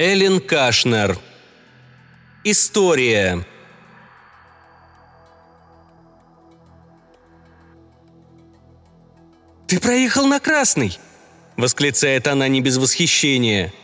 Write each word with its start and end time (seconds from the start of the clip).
Эллен 0.00 0.40
Кашнер. 0.40 1.18
История. 2.42 3.44
«Ты 9.66 9.78
проехал 9.78 10.26
на 10.26 10.40
красный!»– 10.40 10.98
восклицает 11.58 12.28
она 12.28 12.48
не 12.48 12.62
без 12.62 12.78
восхищения. 12.78 13.74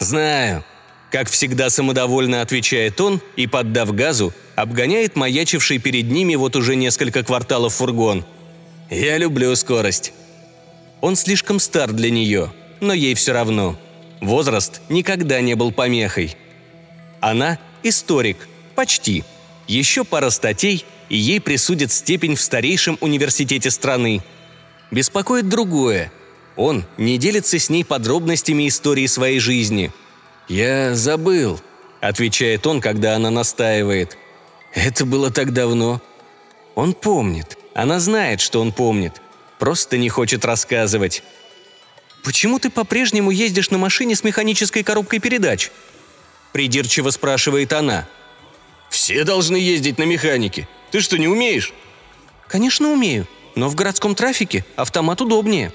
«Знаю»,– 0.00 0.64
как 1.12 1.30
всегда 1.30 1.70
самодовольно 1.70 2.40
отвечает 2.40 3.00
он 3.00 3.20
и, 3.36 3.46
поддав 3.46 3.94
газу, 3.94 4.34
обгоняет 4.56 5.14
маячивший 5.14 5.78
перед 5.78 6.10
ними 6.10 6.34
вот 6.34 6.56
уже 6.56 6.74
несколько 6.74 7.22
кварталов 7.22 7.74
фургон. 7.74 8.24
«Я 8.90 9.16
люблю 9.16 9.54
скорость». 9.54 10.12
Он 11.00 11.14
слишком 11.14 11.60
стар 11.60 11.92
для 11.92 12.10
нее, 12.10 12.52
но 12.80 12.92
ей 12.92 13.14
все 13.14 13.32
равно. 13.32 13.78
Возраст 14.22 14.80
никогда 14.88 15.42
не 15.42 15.54
был 15.54 15.70
помехой. 15.70 16.34
Она– 17.20 17.58
историк, 17.82 18.48
почти. 18.74 19.24
Еще 19.68 20.04
пара 20.04 20.30
статей, 20.30 20.86
и 21.10 21.18
ей 21.18 21.42
присудят 21.42 21.92
степень 21.92 22.36
в 22.36 22.40
старейшем 22.40 22.96
университете 23.02 23.70
страны– 23.70 24.22
Беспокоит 24.92 25.48
другое. 25.48 26.12
Он 26.54 26.84
не 26.98 27.16
делится 27.16 27.58
с 27.58 27.70
ней 27.70 27.82
подробностями 27.82 28.68
истории 28.68 29.06
своей 29.06 29.38
жизни. 29.40 29.90
«Я 30.48 30.94
забыл»,— 30.94 31.58
отвечает 32.02 32.66
он, 32.66 32.82
когда 32.82 33.16
она 33.16 33.30
настаивает. 33.30 34.18
«Это 34.74 35.06
было 35.06 35.30
так 35.30 35.54
давно». 35.54 36.02
Он 36.74 36.92
помнит. 36.92 37.56
Она 37.74 38.00
знает, 38.00 38.40
что 38.42 38.60
он 38.60 38.72
помнит. 38.72 39.20
Просто 39.58 39.96
не 39.96 40.10
хочет 40.10 40.44
рассказывать. 40.44 41.22
«Почему 42.22 42.58
ты 42.58 42.70
по-прежнему 42.70 43.30
ездишь 43.30 43.70
на 43.70 43.78
машине 43.78 44.14
с 44.14 44.24
механической 44.24 44.82
коробкой 44.82 45.18
передач?» 45.18 45.70
Придирчиво 46.52 47.10
спрашивает 47.10 47.72
она. 47.72 48.08
«Все 48.90 49.24
должны 49.24 49.56
ездить 49.56 49.98
на 49.98 50.04
механике. 50.04 50.68
Ты 50.90 51.00
что, 51.00 51.18
не 51.18 51.28
умеешь?» 51.28 51.72
«Конечно 52.48 52.90
умею 52.90 53.26
но 53.54 53.68
в 53.68 53.74
городском 53.74 54.14
трафике 54.14 54.64
автомат 54.76 55.20
удобнее. 55.20 55.72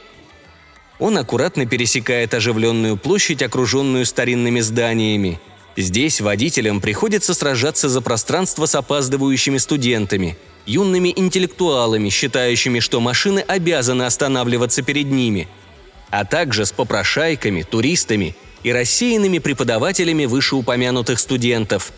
Он 0.99 1.17
аккуратно 1.17 1.65
пересекает 1.65 2.33
оживленную 2.33 2.97
площадь, 2.97 3.43
окруженную 3.43 4.05
старинными 4.05 4.61
зданиями. 4.61 5.39
Здесь 5.75 6.21
водителям 6.21 6.81
приходится 6.81 7.35
сражаться 7.35 7.87
за 7.87 8.01
пространство 8.01 8.65
с 8.65 8.73
опаздывающими 8.73 9.59
студентами, 9.59 10.37
юными 10.65 11.13
интеллектуалами, 11.15 12.09
считающими, 12.09 12.79
что 12.79 12.99
машины 12.99 13.41
обязаны 13.41 14.03
останавливаться 14.03 14.81
перед 14.81 15.05
ними, 15.05 15.47
а 16.09 16.25
также 16.25 16.65
с 16.65 16.71
попрошайками, 16.71 17.63
туристами 17.63 18.35
и 18.63 18.71
рассеянными 18.71 19.39
преподавателями 19.39 20.25
вышеупомянутых 20.25 21.19
студентов. 21.19 21.91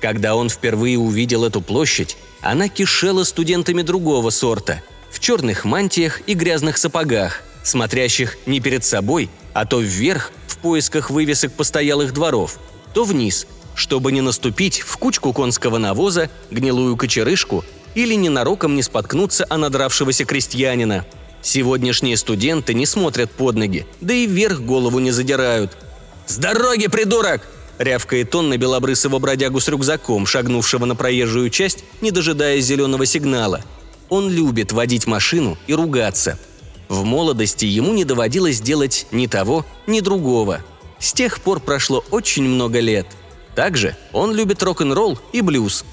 Когда 0.00 0.34
он 0.34 0.48
впервые 0.48 0.98
увидел 0.98 1.44
эту 1.44 1.60
площадь, 1.60 2.16
она 2.40 2.68
кишела 2.68 3.24
студентами 3.24 3.82
другого 3.82 4.30
сорта– 4.30 4.82
в 5.12 5.20
черных 5.20 5.64
мантиях 5.64 6.22
и 6.26 6.34
грязных 6.34 6.78
сапогах, 6.78 7.42
смотрящих 7.62 8.38
не 8.46 8.60
перед 8.60 8.82
собой, 8.82 9.28
а 9.52 9.66
то 9.66 9.80
вверх 9.80 10.32
в 10.48 10.56
поисках 10.56 11.10
вывесок 11.10 11.52
постоялых 11.52 12.12
дворов, 12.14 12.58
то 12.94 13.04
вниз, 13.04 13.46
чтобы 13.74 14.10
не 14.10 14.22
наступить 14.22 14.80
в 14.80 14.96
кучку 14.96 15.32
конского 15.32 15.78
навоза, 15.78 16.30
гнилую 16.50 16.96
кочерышку 16.96 17.64
или 17.94 18.14
ненароком 18.14 18.74
не 18.74 18.82
споткнуться 18.82 19.46
о 19.48 19.58
надравшегося 19.58 20.24
крестьянина. 20.24 21.04
Сегодняшние 21.42 22.16
студенты 22.16 22.72
не 22.74 22.86
смотрят 22.86 23.30
под 23.30 23.56
ноги, 23.56 23.86
да 24.00 24.14
и 24.14 24.26
вверх 24.26 24.60
голову 24.60 24.98
не 24.98 25.10
задирают. 25.10 25.76
«С 26.26 26.36
дороги, 26.36 26.86
придурок!»– 26.86 27.46
рявкает 27.78 28.34
он 28.34 28.48
на 28.48 28.56
белобрысого 28.56 29.18
бродягу 29.18 29.60
с 29.60 29.68
рюкзаком, 29.68 30.24
шагнувшего 30.24 30.84
на 30.84 30.94
проезжую 30.94 31.50
часть, 31.50 31.84
не 32.00 32.10
дожидаясь 32.10 32.64
зеленого 32.64 33.06
сигнала– 33.06 33.62
он 34.12 34.28
любит 34.28 34.72
водить 34.72 35.06
машину 35.06 35.56
и 35.66 35.72
ругаться. 35.72 36.38
В 36.90 37.02
молодости 37.02 37.64
ему 37.64 37.94
не 37.94 38.04
доводилось 38.04 38.60
делать 38.60 39.06
ни 39.10 39.26
того, 39.26 39.64
ни 39.86 40.00
другого. 40.00 40.60
С 40.98 41.14
тех 41.14 41.40
пор 41.40 41.60
прошло 41.60 42.04
очень 42.10 42.42
много 42.42 42.80
лет. 42.80 43.06
Также 43.54 43.96
он 44.12 44.34
любит 44.34 44.62
рок-н-ролл 44.62 45.18
и 45.32 45.40
блюз. 45.40 45.86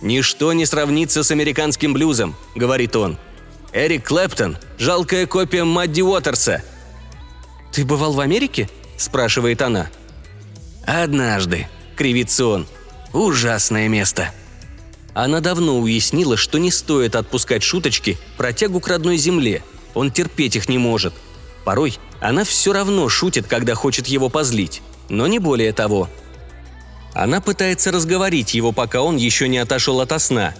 «Ничто 0.00 0.52
не 0.52 0.66
сравнится 0.66 1.22
с 1.22 1.30
американским 1.30 1.92
блюзом»,— 1.92 2.34
говорит 2.56 2.96
он. 2.96 3.16
«Эрик 3.72 4.08
Клэптон– 4.08 4.58
жалкая 4.78 5.26
копия 5.26 5.64
Мадди 5.64 6.02
Уотерса». 6.02 6.62
«Ты 7.72 7.86
бывал 7.86 8.12
в 8.12 8.20
Америке?»– 8.20 8.68
спрашивает 8.98 9.62
она. 9.62 9.88
«Однажды»,– 10.84 11.68
кривится 11.96 12.46
он. 12.46 12.66
«Ужасное 13.14 13.88
место». 13.88 14.30
Она 15.14 15.40
давно 15.40 15.78
уяснила, 15.78 16.36
что 16.36 16.58
не 16.58 16.70
стоит 16.70 17.16
отпускать 17.16 17.62
шуточки 17.62 18.18
про 18.36 18.52
тягу 18.52 18.80
к 18.80 18.88
родной 18.88 19.16
земле. 19.16 19.62
Он 19.94 20.10
терпеть 20.10 20.56
их 20.56 20.68
не 20.68 20.78
может. 20.78 21.14
Порой 21.64 21.98
она 22.20 22.44
все 22.44 22.72
равно 22.72 23.08
шутит, 23.08 23.46
когда 23.46 23.74
хочет 23.74 24.06
его 24.06 24.28
позлить, 24.28 24.82
но 25.08 25.26
не 25.26 25.38
более 25.38 25.72
того. 25.72 26.08
Она 27.14 27.40
пытается 27.40 27.90
разговорить 27.90 28.54
его, 28.54 28.72
пока 28.72 29.02
он 29.02 29.16
еще 29.16 29.48
не 29.48 29.58
отошел 29.58 30.00
от 30.00 30.20
сна. 30.20 30.54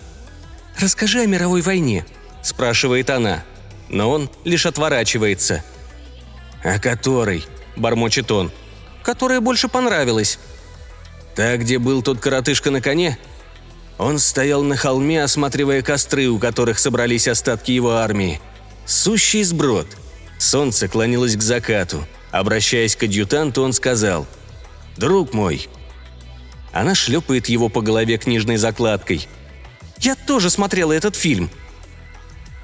«Расскажи 0.78 1.20
о 1.20 1.26
мировой 1.26 1.60
войне»,– 1.62 2.06
спрашивает 2.42 3.10
она. 3.10 3.44
Но 3.88 4.10
он 4.10 4.30
лишь 4.44 4.66
отворачивается. 4.66 5.64
«О 6.62 6.78
которой?»– 6.78 7.44
бормочет 7.76 8.30
он. 8.30 8.50
«Которая 9.02 9.40
больше 9.40 9.68
понравилась». 9.68 10.38
«Та, 11.34 11.56
где 11.56 11.78
был 11.78 12.02
тот 12.02 12.20
коротышка 12.20 12.70
на 12.70 12.80
коне?» 12.80 13.18
Он 13.98 14.18
стоял 14.18 14.62
на 14.62 14.76
холме, 14.76 15.22
осматривая 15.22 15.82
костры, 15.82 16.26
у 16.28 16.38
которых 16.38 16.78
собрались 16.78 17.28
остатки 17.28 17.70
его 17.72 17.92
армии. 17.92 18.40
Сущий 18.86 19.44
сброд. 19.44 19.86
Солнце 20.38 20.88
клонилось 20.88 21.36
к 21.36 21.42
закату. 21.42 22.04
Обращаясь 22.30 22.96
к 22.96 23.04
адъютанту, 23.04 23.62
он 23.62 23.72
сказал 23.72 24.26
«Друг 24.96 25.32
мой». 25.34 25.68
Она 26.72 26.94
шлепает 26.94 27.48
его 27.48 27.68
по 27.68 27.82
голове 27.82 28.16
книжной 28.16 28.56
закладкой. 28.56 29.28
«Я 29.98 30.16
тоже 30.16 30.50
смотрела 30.50 30.92
этот 30.92 31.14
фильм», 31.14 31.50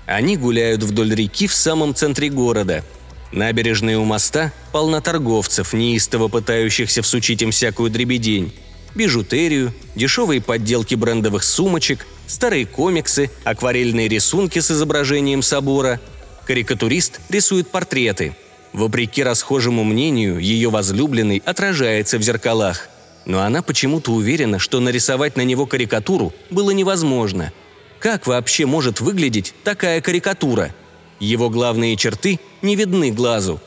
они 0.09 0.37
гуляют 0.37 0.83
вдоль 0.83 1.15
реки 1.15 1.47
в 1.47 1.55
самом 1.55 1.95
центре 1.95 2.29
города. 2.29 2.85
Набережная 3.33 3.99
у 3.99 4.05
моста 4.05 4.53
полна 4.73 5.01
торговцев, 5.01 5.73
неистово 5.73 6.29
пытающихся 6.29 7.03
всучить 7.03 7.43
им 7.43 7.51
всякую 7.51 7.91
дребедень 7.91 8.53
бижутерию, 8.95 9.73
дешевые 9.95 10.41
подделки 10.41 10.95
брендовых 10.95 11.45
сумочек, 11.45 12.07
старые 12.27 12.67
комиксы, 12.67 13.31
акварельные 13.45 14.09
рисунки 14.09 14.59
с 14.59 14.71
изображением 14.71 15.43
собора. 15.43 16.01
Карикатурист 16.47 17.21
рисует 17.29 17.69
портреты. 17.69 18.37
Вопреки 18.73 19.23
расхожему 19.23 19.85
мнению, 19.85 20.39
ее 20.39 20.69
возлюбленный 20.71 21.43
отражается 21.45 22.19
в 22.19 22.23
зеркалах. 22.23 22.89
Но 23.25 23.41
она 23.41 23.63
почему-то 23.63 24.13
уверена, 24.13 24.59
что 24.59 24.81
нарисовать 24.81 25.37
на 25.37 25.43
него 25.43 25.67
карикатуру 25.67 26.33
было 26.51 26.71
невозможно. 26.71 27.53
Как 28.01 28.27
вообще 28.27 28.67
может 28.67 29.01
выглядеть 29.01 29.55
такая 29.65 30.01
карикатура? 30.01 30.75
Его 31.21 31.51
главные 31.51 31.97
черты 31.97 32.39
не 32.63 32.77
видны 32.77 33.11
глазу. 33.11 33.61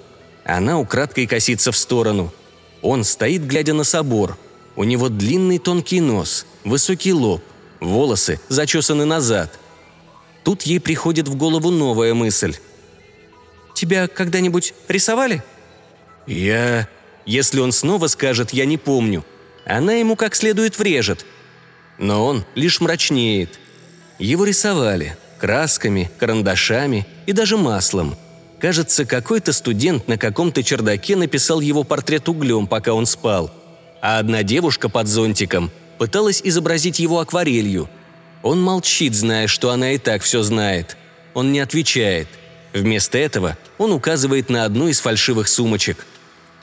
Она 0.46 0.80
украдкой 0.80 1.28
косится 1.28 1.72
в 1.72 1.78
сторону. 1.78 2.34
Он 2.82 3.04
стоит, 3.04 3.46
глядя 3.46 3.74
на 3.74 3.84
собор– 3.84 4.38
у 4.76 4.84
него 4.84 5.10
длинный 5.10 5.60
тонкий 5.60 6.00
нос, 6.00 6.46
высокий 6.64 7.14
лоб, 7.14 7.44
волосы 7.80 8.40
зачесаны 8.48 9.06
назад. 9.06 9.60
Тут 10.44 10.64
ей 10.64 10.80
приходит 10.80 11.28
в 11.28 11.36
голову 11.36 11.70
новая 11.70 12.14
мысль. 12.14 12.56
«Тебя 13.76 14.08
когда-нибудь 14.08 14.74
рисовали?» 14.88 15.44
«Я...» 16.28 16.88
Если 17.24 17.60
он 17.60 17.72
снова 17.72 18.08
скажет 18.08 18.52
«я 18.52 18.66
не 18.66 18.80
помню», 18.80 19.24
она 19.64 19.94
ему 19.94 20.16
как 20.16 20.34
следует 20.34 20.80
врежет. 20.80 21.24
Но 22.00 22.26
он 22.26 22.44
лишь 22.56 22.82
мрачнеет. 22.82 23.60
Его 24.22 24.46
рисовали 24.46 25.18
красками, 25.40 26.10
карандашами 26.18 27.06
и 27.26 27.34
даже 27.34 27.58
маслом. 27.58 28.16
Кажется, 28.60 29.06
какой-то 29.06 29.52
студент 29.52 30.08
на 30.08 30.18
каком-то 30.18 30.64
чердаке 30.64 31.16
написал 31.16 31.60
его 31.60 31.84
портрет 31.84 32.30
углем, 32.30 32.68
пока 32.68 32.94
он 32.94 33.06
спал– 33.06 33.52
а 34.02 34.18
одна 34.18 34.44
девушка 34.44 34.90
под 34.90 35.08
зонтиком 35.08 35.72
пыталась 35.98 36.42
изобразить 36.44 37.00
его 37.00 37.20
акварелью. 37.20 37.88
Он 38.42 38.62
молчит, 38.62 39.14
зная, 39.14 39.48
что 39.48 39.70
она 39.70 39.92
и 39.92 40.00
так 40.00 40.24
все 40.24 40.42
знает. 40.42 40.98
Он 41.36 41.52
не 41.52 41.60
отвечает. 41.60 42.28
Вместо 42.74 43.20
этого 43.20 43.58
он 43.78 43.92
указывает 43.92 44.50
на 44.50 44.66
одну 44.66 44.88
из 44.88 45.00
фальшивых 45.00 45.48
сумочек. 45.48 46.06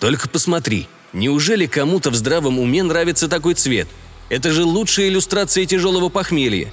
«Только 0.00 0.28
посмотри, 0.28 0.88
неужели 1.12 1.66
кому-то 1.66 2.10
в 2.10 2.16
здравом 2.16 2.58
уме 2.58 2.82
нравится 2.82 3.28
такой 3.28 3.54
цвет? 3.54 3.86
Это 4.28 4.50
же 4.50 4.64
лучшая 4.64 5.08
иллюстрация 5.08 5.64
тяжелого 5.64 6.08
похмелья. 6.08 6.72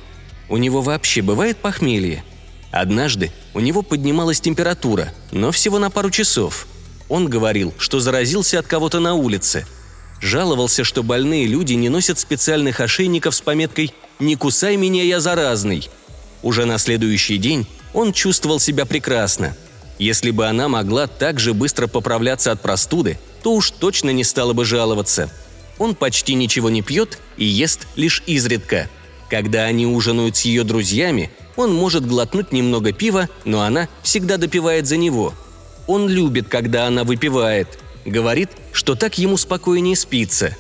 У 0.50 0.58
него 0.58 0.82
вообще 0.82 1.22
бывает 1.22 1.58
похмелье? 1.58 2.24
Однажды 2.72 3.32
у 3.54 3.60
него 3.60 3.82
поднималась 3.82 4.42
температура, 4.42 5.14
но 5.32 5.52
всего 5.52 5.80
на 5.80 5.90
пару 5.90 6.12
часов. 6.12 6.68
Он 7.08 7.28
говорил, 7.28 7.74
что 7.78 8.00
заразился 8.00 8.60
от 8.60 8.68
кого-то 8.68 9.00
на 9.00 9.14
улице– 9.14 9.66
Жаловался, 10.22 10.84
что 10.84 11.04
больные 11.04 11.46
люди 11.46 11.74
не 11.74 11.90
носят 11.90 12.20
специальных 12.20 12.80
ошейников 12.80 13.36
с 13.36 13.42
пометкой 13.42 13.94
«Не 14.20 14.36
кусай 14.36 14.76
меня, 14.76 15.04
я 15.04 15.20
заразный». 15.20 15.90
Уже 16.42 16.66
на 16.66 16.78
следующий 16.78 17.38
день 17.38 17.68
он 17.94 18.14
чувствовал 18.14 18.60
себя 18.60 18.86
прекрасно. 18.86 19.56
Если 19.98 20.32
бы 20.32 20.48
она 20.48 20.68
могла 20.68 21.08
так 21.08 21.40
же 21.40 21.54
быстро 21.54 21.88
поправляться 21.88 22.52
от 22.52 22.62
простуды, 22.62 23.20
то 23.44 23.54
уж 23.54 23.72
точно 23.72 24.10
не 24.10 24.24
стала 24.24 24.54
бы 24.54 24.66
жаловаться. 24.66 25.30
Он 25.78 25.96
почти 25.96 26.34
ничего 26.34 26.70
не 26.70 26.82
пьет 26.82 27.20
и 27.38 27.46
ест 27.46 27.88
лишь 27.96 28.24
изредка. 28.26 28.90
Когда 29.30 29.64
они 29.64 29.88
ужинают 29.88 30.38
с 30.38 30.42
ее 30.42 30.64
друзьями, 30.64 31.32
он 31.56 31.74
может 31.74 32.06
глотнуть 32.06 32.52
немного 32.52 32.92
пива, 32.92 33.30
но 33.44 33.62
она 33.62 33.88
всегда 34.04 34.38
допивает 34.38 34.88
за 34.88 34.98
него. 34.98 35.34
Он 35.88 36.08
любит, 36.08 36.48
когда 36.48 36.88
она 36.88 37.04
выпивает. 37.04 37.80
Говорит, 38.06 38.50
что 38.72 38.96
так 38.96 39.18
ему 39.18 39.38
спокойнее 39.38 39.96
спится. 39.96 40.56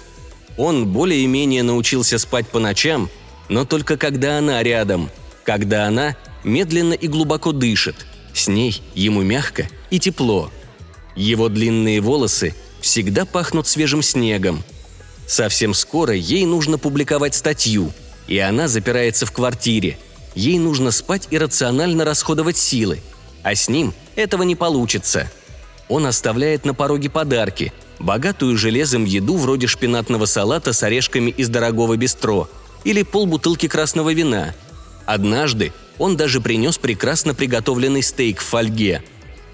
Он 0.57 0.87
более-менее 0.87 1.63
научился 1.63 2.17
спать 2.17 2.47
по 2.47 2.59
ночам, 2.59 3.09
но 3.49 3.65
только 3.65 3.97
когда 3.97 4.37
она 4.37 4.63
рядом, 4.63 5.09
когда 5.43 5.85
она 5.85 6.15
медленно 6.43 6.93
и 6.93 7.07
глубоко 7.07 7.51
дышит. 7.51 8.07
С 8.33 8.47
ней 8.47 8.81
ему 8.95 9.21
мягко 9.21 9.67
и 9.89 9.99
тепло. 9.99 10.51
Его 11.15 11.49
длинные 11.49 12.01
волосы 12.01 12.55
всегда 12.81 13.25
пахнут 13.25 13.67
свежим 13.67 14.01
снегом. 14.01 14.63
Совсем 15.27 15.73
скоро 15.73 16.13
ей 16.13 16.45
нужно 16.45 16.77
публиковать 16.77 17.35
статью, 17.35 17.91
и 18.27 18.37
она 18.39 18.67
запирается 18.67 19.25
в 19.25 19.31
квартире. 19.31 19.97
Ей 20.35 20.59
нужно 20.59 20.91
спать 20.91 21.27
и 21.31 21.37
рационально 21.37 22.05
расходовать 22.05 22.57
силы, 22.57 22.99
а 23.43 23.55
с 23.55 23.69
ним 23.69 23.93
этого 24.15 24.43
не 24.43 24.55
получится. 24.55 25.31
Он 25.87 26.05
оставляет 26.05 26.65
на 26.65 26.73
пороге 26.73 27.09
подарки– 27.09 27.71
богатую 27.99 28.57
железом 28.57 29.05
еду 29.05 29.37
вроде 29.37 29.67
шпинатного 29.67 30.25
салата 30.25 30.73
с 30.73 30.83
орешками 30.83 31.31
из 31.31 31.49
дорогого 31.49 31.95
бистро 31.97 32.49
или 32.83 33.03
полбутылки 33.03 33.67
красного 33.67 34.13
вина. 34.13 34.53
Однажды 35.05 35.71
он 35.97 36.17
даже 36.17 36.41
принес 36.41 36.77
прекрасно 36.77 37.33
приготовленный 37.33 38.03
стейк 38.03 38.41
в 38.41 38.45
фольге. 38.45 39.03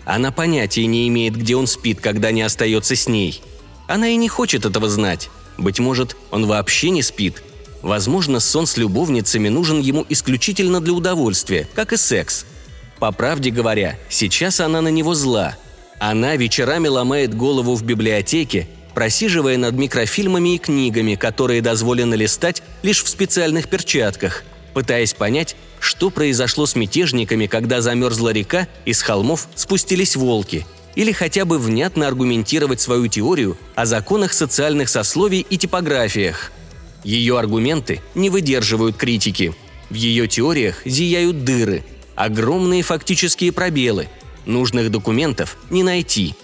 Она 0.06 0.32
понятия 0.32 0.86
не 0.86 1.08
имеет, 1.08 1.36
где 1.36 1.56
он 1.56 1.68
спит, 1.68 2.00
когда 2.02 2.32
не 2.32 2.42
остается 2.42 2.96
с 2.96 3.08
ней. 3.08 3.42
Она 3.88 4.08
и 4.10 4.16
не 4.16 4.28
хочет 4.28 4.66
этого 4.66 4.90
знать. 4.90 5.30
Быть 5.58 5.80
может, 5.80 6.16
он 6.32 6.46
вообще 6.46 6.90
не 6.90 7.04
спит. 7.04 7.44
Возможно, 7.82 8.40
сон 8.40 8.68
с 8.68 8.78
любовницами 8.78 9.50
нужен 9.50 9.80
ему 9.80 10.06
исключительно 10.10 10.82
для 10.82 10.94
удовольствия, 10.94 11.68
как 11.74 11.94
и 11.94 11.98
секс. 11.98 12.46
По 13.00 13.12
правде 13.12 13.50
говоря, 13.50 13.98
сейчас 14.10 14.60
она 14.60 14.82
на 14.82 14.90
него 14.90 15.16
зла– 15.16 15.56
она 16.02 16.36
вечерами 16.36 16.88
ломает 16.88 17.36
голову 17.36 17.76
в 17.76 17.84
библиотеке, 17.84 18.68
просиживая 18.96 19.56
над 19.58 19.76
микрофильмами 19.76 20.56
и 20.56 20.58
книгами, 20.58 21.14
которые 21.14 21.62
дозволено 21.62 22.16
листать 22.16 22.64
лишь 22.82 23.04
в 23.04 23.08
специальных 23.08 23.70
перчатках, 23.70 24.44
пытаясь 24.74 25.14
понять, 25.14 25.56
что 25.80 26.10
произошло 26.10 26.66
с 26.66 26.76
мятежниками, 26.76 27.46
когда 27.46 27.82
замерзла 27.82 28.30
река 28.30 28.68
и 28.84 28.94
с 28.94 29.04
холмов 29.04 29.48
спустились 29.54 30.16
волки, 30.16 30.66
или 30.96 31.12
хотя 31.12 31.46
бы 31.46 31.60
внятно 31.60 32.08
аргументировать 32.08 32.82
свою 32.82 33.06
теорию 33.06 33.56
о 33.76 33.86
законах 33.86 34.34
социальных 34.34 34.90
сословий 34.90 35.46
и 35.48 35.56
типографиях. 35.56 36.52
Ее 37.04 37.38
аргументы 37.38 38.02
не 38.16 38.30
выдерживают 38.30 38.98
критики. 38.98 39.54
В 39.90 39.96
ее 39.96 40.28
теориях 40.28 40.82
зияют 40.86 41.44
дыры, 41.44 41.84
огромные 42.16 42.84
фактические 42.84 43.52
пробелы– 43.52 44.08
Нужных 44.46 44.90
документов 44.90 45.58
не 45.70 45.84
найти. 45.84 46.36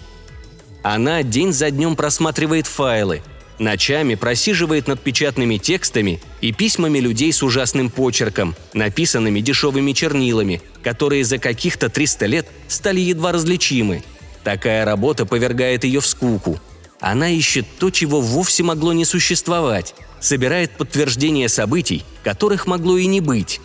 Она 0.82 1.22
день 1.22 1.52
за 1.52 1.70
днем 1.70 1.96
просматривает 1.96 2.66
файлы, 2.66 3.22
ночами 3.58 4.14
просиживает 4.14 4.86
над 4.86 5.00
печатными 5.00 5.56
текстами 5.56 6.20
и 6.40 6.52
письмами 6.52 7.00
людей 7.00 7.32
с 7.32 7.42
ужасным 7.42 7.90
почерком, 7.90 8.54
написанными 8.72 9.40
дешевыми 9.40 9.92
чернилами, 9.92 10.62
которые 10.82 11.24
за 11.24 11.38
каких-то 11.38 11.88
300 11.88 12.26
лет 12.26 12.46
стали 12.68 13.00
едва 13.00 13.32
различимы. 13.32 14.04
Такая 14.44 14.84
работа 14.84 15.26
повергает 15.26 15.82
ее 15.82 16.00
в 16.00 16.06
скуку. 16.06 16.60
Она 17.00 17.28
ищет 17.28 17.66
то, 17.78 17.90
чего 17.90 18.20
вовсе 18.20 18.62
могло 18.62 18.92
не 18.92 19.04
существовать, 19.04 19.94
собирает 20.20 20.76
подтверждения 20.76 21.48
событий, 21.48 22.04
которых 22.24 22.66
могло 22.66 22.96
и 22.96 23.06
не 23.06 23.20
быть. 23.20 23.60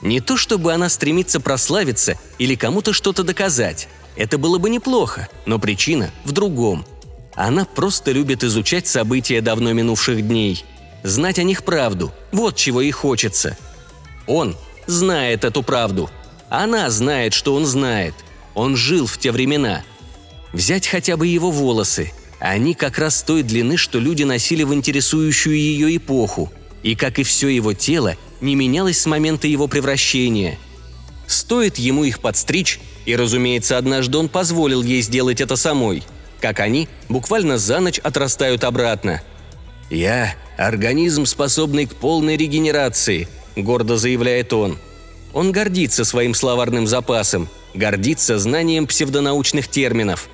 Не 0.00 0.20
то 0.20 0.36
чтобы 0.36 0.72
она 0.72 0.88
стремится 0.88 1.40
прославиться 1.40 2.16
или 2.38 2.54
кому-то 2.54 2.92
что-то 2.92 3.24
доказать. 3.24 3.88
Это 4.16 4.38
было 4.38 4.58
бы 4.58 4.70
неплохо, 4.70 5.28
но 5.44 5.58
причина 5.58 6.10
в 6.24 6.32
другом. 6.32 6.86
Она 7.34 7.64
просто 7.64 8.12
любит 8.12 8.44
изучать 8.44 8.86
события 8.86 9.40
давно 9.40 9.72
минувших 9.72 10.26
дней. 10.26 10.64
Знать 11.02 11.38
о 11.38 11.44
них 11.44 11.64
правду. 11.64 12.12
Вот 12.32 12.56
чего 12.56 12.80
ей 12.80 12.90
хочется. 12.90 13.56
Он 14.26 14.56
знает 14.86 15.44
эту 15.44 15.62
правду. 15.62 16.10
Она 16.48 16.90
знает, 16.90 17.34
что 17.34 17.54
он 17.54 17.64
знает. 17.66 18.14
Он 18.54 18.76
жил 18.76 19.06
в 19.06 19.18
те 19.18 19.30
времена. 19.30 19.84
Взять 20.52 20.86
хотя 20.86 21.16
бы 21.16 21.26
его 21.26 21.50
волосы. 21.50 22.12
Они 22.40 22.74
как 22.74 22.98
раз 22.98 23.22
той 23.22 23.42
длины, 23.42 23.76
что 23.76 23.98
люди 23.98 24.22
носили 24.22 24.62
в 24.62 24.72
интересующую 24.72 25.56
ее 25.56 25.96
эпоху. 25.96 26.52
И, 26.82 26.94
как 26.94 27.18
и 27.18 27.24
все 27.24 27.48
его 27.48 27.72
тело, 27.72 28.16
не 28.40 28.54
менялось 28.54 29.00
с 29.00 29.06
момента 29.06 29.48
его 29.48 29.66
превращения. 29.66 30.58
Стоит 31.26 31.76
ему 31.78 32.04
их 32.04 32.20
подстричь, 32.20 32.80
и, 33.04 33.16
разумеется, 33.16 33.76
однажды 33.76 34.18
он 34.18 34.28
позволил 34.28 34.82
ей 34.82 35.02
сделать 35.02 35.40
это 35.40 35.56
самой, 35.56 36.02
как 36.40 36.60
они 36.60 36.88
буквально 37.08 37.58
за 37.58 37.80
ночь 37.80 37.98
отрастают 37.98 38.64
обратно. 38.64 39.20
«Я– 39.90 40.34
организм, 40.56 41.26
способный 41.26 41.86
к 41.86 41.94
полной 41.94 42.36
регенерации»,– 42.36 43.28
гордо 43.56 43.96
заявляет 43.96 44.52
он. 44.52 44.78
Он 45.32 45.52
гордится 45.52 46.04
своим 46.04 46.34
словарным 46.34 46.86
запасом, 46.86 47.48
гордится 47.74 48.38
знанием 48.38 48.86
псевдонаучных 48.86 49.68
терминов. 49.68 50.28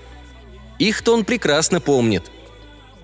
Их-то 0.79 1.13
он 1.13 1.25
прекрасно 1.25 1.81
помнит. 1.81 2.31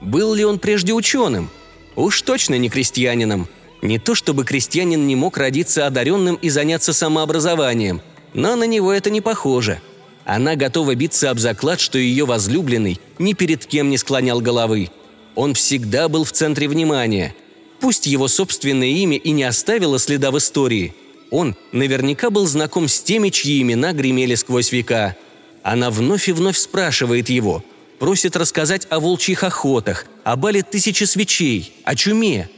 Был 0.01 0.35
ли 0.35 0.45
он 0.45 0.59
прежде 0.59 0.93
ученым? 0.93 1.51
Уж 1.97 2.23
точно 2.23 2.57
не 2.57 2.69
крестьянином– 2.69 3.49
не 3.83 3.99
то 3.99 4.15
чтобы 4.15 4.45
крестьянин 4.45 5.07
не 5.07 5.17
мог 5.17 5.39
родиться 5.39 5.87
одаренным 5.87 6.37
и 6.37 6.51
заняться 6.51 6.93
самообразованием, 6.93 8.03
но 8.35 8.57
на 8.57 8.65
него 8.65 8.93
это 8.93 9.11
не 9.11 9.21
похоже. 9.21 9.81
Она 10.25 10.55
готова 10.55 10.95
биться 10.95 11.31
об 11.31 11.39
заклад, 11.39 11.81
что 11.81 11.99
ее 11.99 12.27
возлюбленный 12.27 13.01
ни 13.19 13.33
перед 13.33 13.65
кем 13.65 13.89
не 13.89 13.97
склонял 13.97 14.41
головы. 14.41 14.91
Он 15.35 15.55
всегда 15.55 16.09
был 16.09 16.25
в 16.25 16.33
центре 16.33 16.69
внимания. 16.69 17.35
Пусть 17.81 18.07
его 18.07 18.29
собственное 18.29 18.89
имя 18.89 19.17
и 19.17 19.31
не 19.31 19.45
оставило 19.45 19.99
следа 19.99 20.31
в 20.31 20.37
истории. 20.37 20.95
Он 21.31 21.57
наверняка 21.73 22.29
был 22.29 22.47
знаком 22.47 22.87
с 22.87 23.01
теми, 23.01 23.31
чьи 23.31 23.63
имена 23.63 23.93
гремели 23.93 24.35
сквозь 24.35 24.73
века. 24.73 25.17
Она 25.63 25.91
вновь 25.91 26.29
и 26.29 26.33
вновь 26.33 26.57
спрашивает 26.57 27.29
его, 27.29 27.65
просит 27.99 28.37
рассказать 28.37 28.87
о 28.91 29.01
волчьих 29.01 29.45
охотах, 29.45 30.07
о 30.25 30.37
бале 30.37 30.63
тысячи 30.63 31.05
свечей, 31.05 31.75
о 31.85 31.95
чуме, 31.95 32.49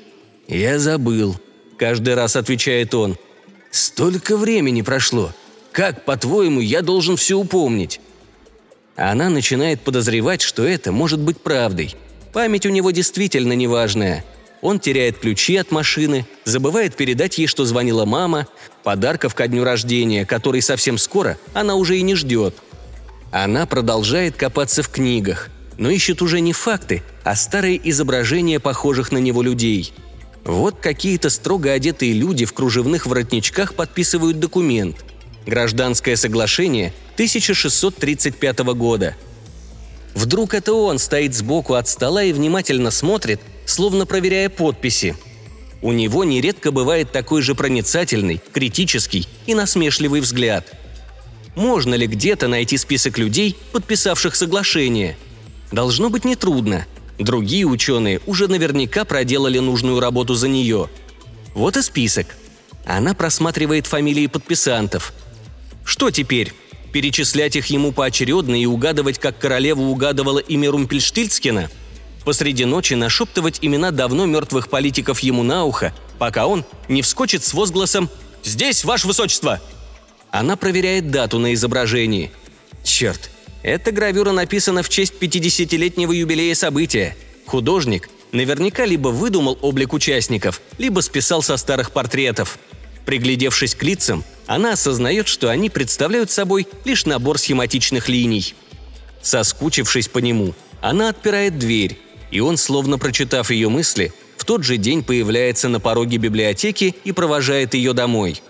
«Я 0.48 0.78
забыл»,– 0.78 1.36
каждый 1.78 2.14
раз 2.14 2.36
отвечает 2.36 2.94
он. 2.94 3.16
«Столько 3.70 4.36
времени 4.36 4.82
прошло. 4.82 5.32
Как, 5.72 6.04
по-твоему, 6.04 6.60
я 6.60 6.82
должен 6.82 7.16
все 7.16 7.38
упомнить?» 7.38 8.00
Она 8.96 9.30
начинает 9.30 9.80
подозревать, 9.80 10.42
что 10.42 10.64
это 10.64 10.92
может 10.92 11.20
быть 11.20 11.40
правдой. 11.40 11.94
Память 12.32 12.66
у 12.66 12.68
него 12.68 12.90
действительно 12.90 13.54
неважная. 13.54 14.24
Он 14.60 14.78
теряет 14.78 15.18
ключи 15.18 15.56
от 15.56 15.70
машины, 15.70 16.26
забывает 16.44 16.96
передать 16.96 17.38
ей, 17.38 17.46
что 17.46 17.64
звонила 17.64 18.04
мама, 18.04 18.46
подарков 18.84 19.34
ко 19.34 19.48
дню 19.48 19.64
рождения, 19.64 20.26
который 20.26 20.60
совсем 20.60 20.98
скоро 20.98 21.38
она 21.54 21.76
уже 21.76 21.96
и 21.96 22.02
не 22.02 22.14
ждет. 22.14 22.54
Она 23.32 23.66
продолжает 23.66 24.36
копаться 24.36 24.84
в 24.84 24.88
книгах, 24.88 25.48
но 25.78 25.90
ищет 25.90 26.22
уже 26.22 26.40
не 26.40 26.52
факты, 26.52 27.02
а 27.24 27.34
старые 27.34 27.80
изображения 27.90 28.60
похожих 28.60 29.10
на 29.10 29.18
него 29.18 29.42
людей– 29.42 29.92
вот 30.44 30.76
какие-то 30.80 31.30
строго 31.30 31.72
одетые 31.72 32.12
люди 32.12 32.44
в 32.44 32.52
кружевных 32.52 33.06
воротничках 33.06 33.74
подписывают 33.74 34.40
документ. 34.40 34.96
Гражданское 35.46 36.16
соглашение 36.16 36.92
1635 37.14 38.58
года. 38.74 39.16
Вдруг 40.14 40.54
это 40.54 40.74
он 40.74 40.98
стоит 40.98 41.34
сбоку 41.34 41.74
от 41.74 41.88
стола 41.88 42.22
и 42.24 42.32
внимательно 42.32 42.90
смотрит, 42.90 43.40
словно 43.64 44.04
проверяя 44.04 44.48
подписи. 44.48 45.16
У 45.80 45.92
него 45.92 46.24
нередко 46.24 46.70
бывает 46.70 47.12
такой 47.12 47.42
же 47.42 47.54
проницательный, 47.54 48.40
критический 48.52 49.26
и 49.46 49.54
насмешливый 49.54 50.20
взгляд. 50.20 50.72
Можно 51.54 51.94
ли 51.94 52.06
где-то 52.06 52.48
найти 52.48 52.76
список 52.78 53.18
людей, 53.18 53.56
подписавших 53.72 54.34
соглашение? 54.34 55.16
Должно 55.70 56.10
быть 56.10 56.24
нетрудно– 56.24 56.86
Другие 57.22 57.66
ученые 57.66 58.20
уже 58.26 58.48
наверняка 58.48 59.04
проделали 59.04 59.58
нужную 59.58 60.00
работу 60.00 60.34
за 60.34 60.48
нее. 60.48 60.88
Вот 61.54 61.76
и 61.76 61.82
список. 61.82 62.26
Она 62.84 63.14
просматривает 63.14 63.86
фамилии 63.86 64.26
подписантов. 64.26 65.12
Что 65.84 66.10
теперь? 66.10 66.52
Перечислять 66.92 67.56
их 67.56 67.66
ему 67.66 67.92
поочередно 67.92 68.60
и 68.60 68.66
угадывать, 68.66 69.18
как 69.18 69.38
королева 69.38 69.82
угадывала 69.82 70.38
имя 70.38 70.70
Румпельштильцкина? 70.70 71.70
посреди 72.24 72.64
ночи 72.64 72.94
нашептывать 72.94 73.58
имена 73.62 73.90
давно 73.90 74.26
мертвых 74.26 74.68
политиков 74.68 75.18
ему 75.20 75.42
на 75.42 75.64
ухо, 75.64 75.92
пока 76.20 76.46
он 76.46 76.64
не 76.88 77.02
вскочит 77.02 77.42
с 77.42 77.52
возгласом 77.52 78.08
«Здесь, 78.44 78.84
ваше 78.84 79.08
высочество!» 79.08 79.60
Она 80.32 80.56
проверяет 80.56 81.10
дату 81.10 81.38
на 81.38 81.52
изображении. 81.52 82.32
Черт, 82.82 83.30
эта 83.62 83.92
гравюра 83.92 84.32
написана 84.32 84.82
в 84.82 84.88
честь 84.88 85.12
50-летнего 85.20 86.10
юбилея 86.10 86.54
события. 86.54 87.14
Художник 87.46 88.08
наверняка 88.32 88.86
либо 88.86 89.08
выдумал 89.08 89.58
облик 89.60 89.92
участников, 89.92 90.62
либо 90.78 91.00
списал 91.00 91.42
со 91.42 91.58
старых 91.58 91.92
портретов. 91.92 92.58
Приглядевшись 93.04 93.74
к 93.74 93.82
лицам, 93.82 94.24
она 94.46 94.72
осознает, 94.72 95.28
что 95.28 95.50
они 95.50 95.68
представляют 95.68 96.30
собой 96.30 96.66
лишь 96.86 97.04
набор 97.04 97.38
схематичных 97.38 98.08
линий. 98.08 98.54
Соскучившись 99.20 100.08
по 100.08 100.18
нему, 100.18 100.54
она 100.80 101.10
отпирает 101.10 101.58
дверь, 101.58 101.98
и 102.30 102.40
он, 102.40 102.56
словно 102.56 102.98
прочитав 102.98 103.50
ее 103.50 103.68
мысли, 103.68 104.14
в 104.38 104.46
тот 104.46 104.64
же 104.64 104.78
день 104.78 105.04
появляется 105.04 105.68
на 105.68 105.78
пороге 105.78 106.16
библиотеки 106.16 106.94
и 107.04 107.12
провожает 107.12 107.74
ее 107.74 107.92
домой. 107.92 108.40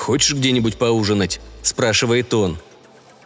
«Хочешь 0.00 0.34
где-нибудь 0.34 0.78
поужинать?»– 0.78 1.40
спрашивает 1.62 2.32
он. 2.32 2.58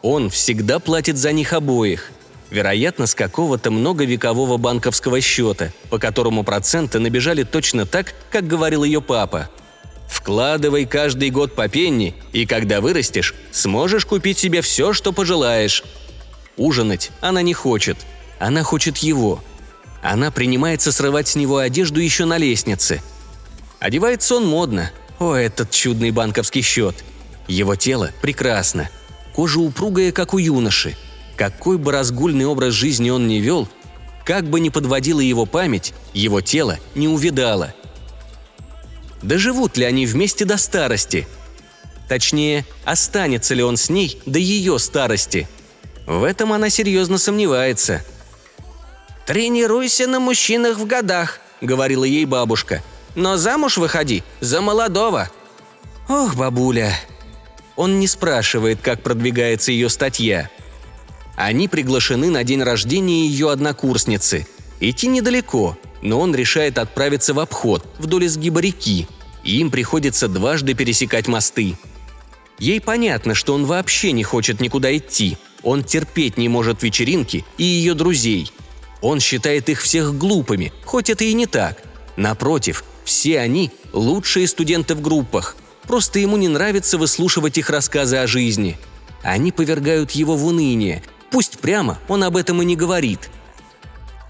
Он 0.02 0.28
всегда 0.28 0.80
платит 0.80 1.16
за 1.16 1.30
них 1.30 1.52
обоих. 1.52 2.10
Вероятно, 2.50 3.06
с 3.06 3.14
какого-то 3.14 3.70
многовекового 3.70 4.56
банковского 4.56 5.20
счета, 5.20 5.70
по 5.88 6.00
которому 6.00 6.42
проценты 6.42 6.98
набежали 6.98 7.44
точно 7.44 7.86
так, 7.86 8.12
как 8.32 8.48
говорил 8.48 8.82
ее 8.82 9.00
папа. 9.00 9.48
Вкладывай 10.08 10.84
каждый 10.84 11.30
год 11.30 11.54
по 11.54 11.68
пенни, 11.68 12.16
и 12.32 12.44
когда 12.44 12.80
вырастешь, 12.80 13.36
сможешь 13.52 14.04
купить 14.04 14.38
себе 14.38 14.60
все, 14.60 14.92
что 14.92 15.12
пожелаешь. 15.12 15.84
Ужинать 16.56 17.12
она 17.20 17.40
не 17.42 17.54
хочет. 17.54 17.98
Она 18.40 18.64
хочет 18.64 18.98
его– 18.98 19.40
она 20.04 20.30
принимается 20.30 20.92
срывать 20.92 21.28
с 21.28 21.34
него 21.34 21.56
одежду 21.56 21.98
еще 21.98 22.26
на 22.26 22.36
лестнице. 22.36 23.00
Одевается 23.80 24.34
он 24.34 24.46
модно. 24.46 24.90
О, 25.18 25.34
этот 25.34 25.70
чудный 25.70 26.10
банковский 26.10 26.62
счет. 26.62 27.04
Его 27.46 27.76
тело 27.76 28.10
прекрасно. 28.20 28.88
Кожа 29.34 29.60
упругая, 29.60 30.12
как 30.12 30.34
у 30.34 30.38
юноши. 30.38 30.96
Какой 31.36 31.78
бы 31.78 31.92
разгульный 31.92 32.46
образ 32.46 32.74
жизни 32.74 33.10
он 33.10 33.26
ни 33.26 33.36
вел, 33.36 33.68
как 34.24 34.44
бы 34.48 34.60
ни 34.60 34.68
подводила 34.68 35.20
его 35.20 35.46
память, 35.46 35.92
его 36.12 36.40
тело 36.40 36.78
не 36.94 37.08
увидало. 37.08 37.74
Доживут 39.22 39.76
ли 39.76 39.84
они 39.84 40.06
вместе 40.06 40.44
до 40.44 40.56
старости? 40.56 41.26
Точнее, 42.08 42.64
останется 42.84 43.54
ли 43.54 43.62
он 43.62 43.76
с 43.76 43.90
ней 43.90 44.20
до 44.26 44.38
ее 44.38 44.78
старости? 44.78 45.48
В 46.06 46.22
этом 46.22 46.52
она 46.52 46.70
серьезно 46.70 47.18
сомневается– 47.18 48.04
«Тренируйся 49.26 50.06
на 50.06 50.20
мужчинах 50.20 50.78
в 50.78 50.86
годах»,— 50.86 51.40
говорила 51.62 52.04
ей 52.04 52.26
бабушка. 52.26 52.82
«Но 53.14 53.36
замуж 53.36 53.76
выходи 53.76 54.22
за 54.40 54.60
молодого». 54.60 55.30
«Ох, 56.08 56.34
бабуля». 56.34 56.94
Он 57.76 57.98
не 57.98 58.06
спрашивает, 58.06 58.80
как 58.80 59.02
продвигается 59.02 59.72
ее 59.72 59.88
статья. 59.88 60.50
Они 61.36 61.66
приглашены 61.66 62.30
на 62.30 62.44
день 62.44 62.62
рождения 62.62 63.26
ее 63.26 63.50
однокурсницы. 63.50 64.46
Идти 64.78 65.08
недалеко, 65.08 65.76
но 66.00 66.20
он 66.20 66.34
решает 66.34 66.78
отправиться 66.78 67.34
в 67.34 67.40
обход, 67.40 67.84
вдоль 67.98 68.26
изгиба 68.26 68.60
реки, 68.60 69.08
и 69.42 69.58
им 69.58 69.70
приходится 69.70 70.28
дважды 70.28 70.74
пересекать 70.74 71.26
мосты. 71.26 71.76
Ей 72.58 72.80
понятно, 72.80 73.34
что 73.34 73.54
он 73.54 73.66
вообще 73.66 74.12
не 74.12 74.22
хочет 74.22 74.60
никуда 74.60 74.96
идти. 74.96 75.36
Он 75.62 75.82
терпеть 75.82 76.36
не 76.36 76.48
может 76.48 76.82
вечеринки 76.82 77.44
и 77.58 77.64
ее 77.64 77.94
друзей– 77.94 78.52
он 79.04 79.20
считает 79.20 79.68
их 79.68 79.82
всех 79.82 80.16
глупыми, 80.16 80.72
хоть 80.86 81.10
это 81.10 81.24
и 81.24 81.34
не 81.34 81.44
так. 81.44 81.82
Напротив, 82.16 82.84
все 83.04 83.40
они– 83.40 83.70
лучшие 83.92 84.46
студенты 84.46 84.94
в 84.94 85.00
группах. 85.00 85.56
Просто 85.82 86.18
ему 86.18 86.36
не 86.36 86.48
нравится 86.48 86.96
выслушивать 86.96 87.58
их 87.58 87.70
рассказы 87.70 88.16
о 88.16 88.26
жизни. 88.26 88.78
Они 89.22 89.52
повергают 89.52 90.12
его 90.12 90.36
в 90.36 90.46
уныние. 90.46 91.02
Пусть 91.30 91.58
прямо 91.58 91.98
он 92.08 92.22
об 92.22 92.36
этом 92.36 92.62
и 92.62 92.64
не 92.64 92.76
говорит. 92.76 93.30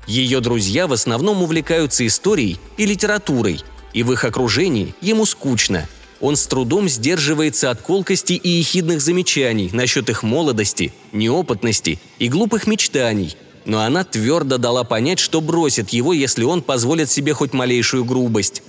Ее 0.07 0.41
друзья 0.41 0.87
в 0.87 0.93
основном 0.93 1.43
увлекаются 1.43 2.07
историей 2.07 2.59
и 2.77 2.87
литературой, 2.87 3.63
и 3.93 4.03
в 4.03 4.13
их 4.13 4.25
окружении 4.25 4.95
ему 5.01 5.27
скучно. 5.27 5.89
Он 6.21 6.37
с 6.37 6.47
трудом 6.47 6.89
сдерживается 6.89 7.71
от 7.71 7.83
колкости 7.83 8.33
и 8.33 8.49
ехидных 8.49 9.01
замечаний 9.01 9.71
насчет 9.73 10.09
их 10.09 10.23
молодости, 10.23 10.93
неопытности 11.13 12.01
и 12.19 12.29
глупых 12.29 12.67
мечтаний– 12.67 13.37
но 13.65 13.81
она 13.81 14.05
твердо 14.05 14.59
дала 14.59 14.85
понять, 14.85 15.19
что 15.19 15.41
бросит 15.41 15.91
его, 15.91 16.13
если 16.13 16.45
он 16.45 16.63
позволит 16.63 17.11
себе 17.11 17.33
хоть 17.33 17.53
малейшую 17.53 18.05
грубость. 18.05 18.63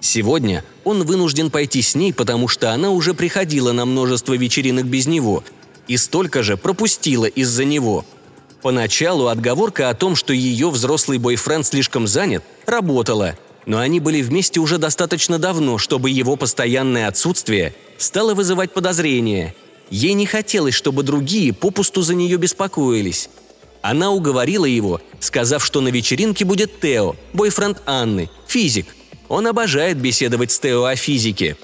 Сегодня 0.00 0.64
он 0.84 1.02
вынужден 1.04 1.50
пойти 1.50 1.82
с 1.82 1.94
ней, 1.94 2.12
потому 2.12 2.48
что 2.48 2.72
она 2.72 2.90
уже 2.90 3.14
приходила 3.14 3.72
на 3.72 3.84
множество 3.84 4.34
вечеринок 4.34 4.86
без 4.86 5.06
него 5.06 5.42
и 5.86 5.96
столько 5.96 6.42
же 6.42 6.56
пропустила 6.56 7.24
из-за 7.24 7.64
него. 7.64 8.04
Поначалу 8.62 9.28
отговорка 9.28 9.88
о 9.88 9.94
том, 9.94 10.16
что 10.16 10.32
ее 10.32 10.70
взрослый 10.70 11.18
бойфренд 11.18 11.66
слишком 11.66 12.06
занят, 12.06 12.44
работала, 12.66 13.36
но 13.66 13.78
они 13.78 14.00
были 14.00 14.20
вместе 14.22 14.60
уже 14.60 14.78
достаточно 14.78 15.38
давно, 15.38 15.78
чтобы 15.78 16.10
его 16.10 16.36
постоянное 16.36 17.08
отсутствие 17.08 17.74
стало 17.96 18.34
вызывать 18.34 18.72
подозрения. 18.72 19.54
Ей 19.90 20.12
не 20.12 20.26
хотелось, 20.26 20.74
чтобы 20.74 21.02
другие 21.02 21.52
попусту 21.52 22.02
за 22.02 22.14
нее 22.14 22.36
беспокоились. 22.36 23.30
Она 23.82 24.10
уговорила 24.10 24.64
его, 24.64 25.00
сказав, 25.20 25.64
что 25.64 25.80
на 25.80 25.88
вечеринке 25.88 26.44
будет 26.44 26.80
Тео, 26.80 27.16
бойфренд 27.32 27.82
Анны, 27.86 28.28
физик. 28.46 28.94
Он 29.28 29.46
обожает 29.46 29.98
беседовать 29.98 30.50
с 30.52 30.58
Тео 30.58 30.84
о 30.84 30.96
физике. 30.96 31.56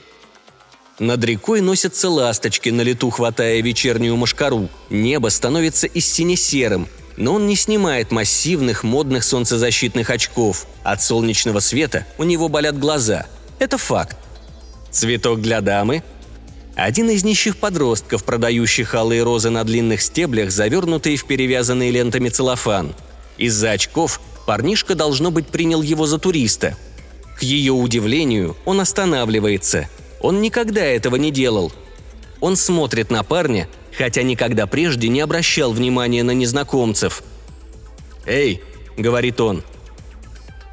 Над 0.99 1.25
рекой 1.25 1.61
носятся 1.61 2.09
ласточки, 2.09 2.68
на 2.68 2.83
лету 2.83 3.11
хватая 3.11 3.61
вечернюю 3.61 4.16
мошкару. 4.16 4.68
Небо 4.90 5.28
становится 5.28 5.88
из 5.88 6.11
сине-серым, 6.12 6.88
но 7.16 7.35
он 7.35 7.49
не 7.49 7.56
снимает 7.56 8.12
массивных 8.12 8.85
модных 8.85 9.25
солнцезащитных 9.25 10.11
очков. 10.11 10.66
От 10.85 11.02
солнечного 11.02 11.59
света 11.59 12.06
у 12.16 12.23
него 12.23 12.49
болят 12.49 12.78
глаза. 12.78 13.26
Это 13.59 13.76
факт. 13.76 14.16
Цветок 14.92 15.40
для 15.40 15.61
дамы 15.61 16.04
один 16.75 17.09
из 17.11 17.23
нищих 17.25 17.57
подростков, 17.57 18.25
продающих 18.25 18.95
алые 18.95 19.23
розы 19.23 19.50
на 19.50 19.64
длинных 19.64 20.02
стеблях, 20.02 20.50
завернутые 20.50 21.16
в 21.16 21.25
перевязанные 21.25 21.90
лентами 21.90 22.28
целлофан. 22.28 22.95
Из-за 23.38 23.73
очков 23.73 24.21
парнишка, 24.47 24.95
должно 24.95 25.31
быть, 25.31 25.47
принял 25.49 25.83
его 25.83 26.07
за 26.07 26.19
туриста. 26.19 26.76
К 27.37 27.43
ее 27.43 27.73
удивлению, 27.73 28.57
он 28.64 28.81
останавливается. 28.81 29.88
Он 30.21 30.40
никогда 30.40 30.85
этого 30.85 31.16
не 31.16 31.31
делал. 31.31 31.73
Он 32.40 32.57
смотрит 32.57 33.11
на 33.11 33.23
парня, 33.23 33.69
хотя 33.97 34.23
никогда 34.23 34.66
прежде 34.66 35.09
не 35.09 35.21
обращал 35.21 35.73
внимания 35.73 36.23
на 36.23 36.33
незнакомцев. 36.33 37.23
«Эй!»– 38.26 38.62
говорит 38.97 39.40
он. 39.40 39.62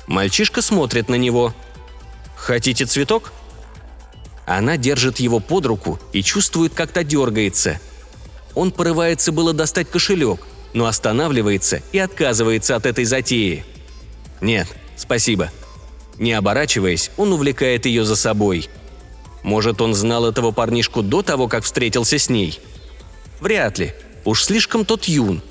Мальчишка 0.08 0.62
смотрит 0.62 1.10
на 1.10 1.15
него. 1.15 1.53
«Хотите 2.36 2.86
цветок?» 2.86 3.31
Она 4.45 4.77
держит 4.77 5.19
его 5.19 5.39
под 5.39 5.65
руку 5.65 6.00
и 6.13 6.24
чувствует, 6.24 6.74
как 6.74 6.91
то 6.91 7.03
дергается. 7.03 7.79
Он 8.55 8.71
порывается 8.71 9.31
было 9.31 9.53
достать 9.53 9.89
кошелек, 9.89 10.41
но 10.74 10.86
останавливается 10.86 11.81
и 11.91 12.00
отказывается 12.00 12.75
от 12.75 12.86
этой 12.86 13.05
затеи. 13.05 13.65
«Нет, 14.41 14.67
спасибо». 14.98 15.51
Не 16.17 16.33
оборачиваясь, 16.33 17.10
он 17.17 17.33
увлекает 17.33 17.86
ее 17.88 18.05
за 18.05 18.15
собой. 18.15 18.69
Может, 19.43 19.81
он 19.81 19.95
знал 19.95 20.25
этого 20.25 20.51
парнишку 20.51 21.01
до 21.01 21.24
того, 21.24 21.48
как 21.48 21.63
встретился 21.63 22.19
с 22.19 22.29
ней? 22.29 22.60
Вряд 23.39 23.79
ли. 23.79 23.93
Уж 24.24 24.43
слишком 24.43 24.86
тот 24.86 25.05
юн. 25.05 25.41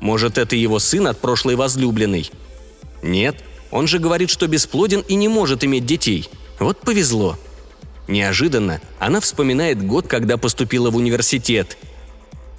Может, 0.00 0.36
это 0.36 0.54
его 0.54 0.78
сын 0.80 1.06
от 1.06 1.18
прошлой 1.18 1.56
возлюбленной? 1.56 2.30
Нет, 3.02 3.42
он 3.70 3.86
же 3.86 3.98
говорит, 3.98 4.28
что 4.28 4.46
бесплоден 4.46 5.00
и 5.00 5.14
не 5.14 5.28
может 5.28 5.64
иметь 5.64 5.86
детей. 5.86 6.28
Вот 6.58 6.80
повезло. 6.80 7.38
Неожиданно 8.08 8.80
она 8.98 9.20
вспоминает 9.20 9.86
год, 9.86 10.08
когда 10.08 10.38
поступила 10.38 10.90
в 10.90 10.96
университет. 10.96 11.76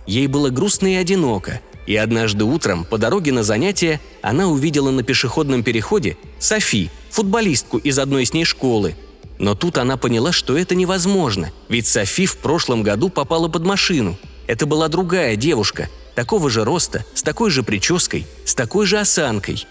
Ей 0.06 0.27
было 0.27 0.51
грустно 0.51 0.94
и 0.94 0.96
одиноко, 0.96 1.60
и 1.88 1.96
однажды 1.96 2.46
утром 2.46 2.86
по 2.86 3.00
дороге 3.00 3.32
на 3.32 3.41
занятия 3.41 4.00
она 4.22 4.48
увидела 4.48 4.91
на 4.91 5.03
пешеходном 5.03 5.63
переходе 5.63 6.18
Софи, 6.38 6.91
футболистку 7.10 7.79
из 7.79 7.98
одной 7.98 8.27
с 8.27 8.34
ней 8.34 8.46
школы. 8.46 8.96
Но 9.39 9.56
тут 9.56 9.79
она 9.79 9.98
поняла, 9.98 10.32
что 10.32 10.56
это 10.56 10.75
невозможно, 10.75 11.51
ведь 11.68 11.88
Софи 11.88 12.27
в 12.27 12.38
прошлом 12.38 12.84
году 12.84 13.10
попала 13.10 13.48
под 13.48 13.65
машину. 13.65 14.18
Это 14.46 14.68
была 14.68 14.88
другая 14.88 15.36
девушка, 15.36 15.89
такого 16.13 16.51
же 16.51 16.63
роста, 16.63 17.06
с 17.15 17.24
такой 17.24 17.50
же 17.50 17.63
прической, 17.63 18.27
с 18.46 18.53
такой 18.53 18.86
же 18.86 19.00
осанкой. 19.00 19.65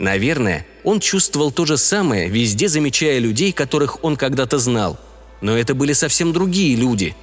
Наверное, 0.00 0.66
он 0.82 0.98
чувствовал 0.98 1.52
то 1.52 1.66
же 1.66 1.76
самое, 1.76 2.28
везде 2.28 2.68
замечая 2.68 3.18
людей, 3.18 3.52
которых 3.52 4.02
он 4.02 4.16
когда-то 4.16 4.58
знал– 4.58 4.98
но 5.40 5.56
это 5.56 5.74
были 5.74 5.92
совсем 5.92 6.32
другие 6.32 6.76
люди. 6.76 7.16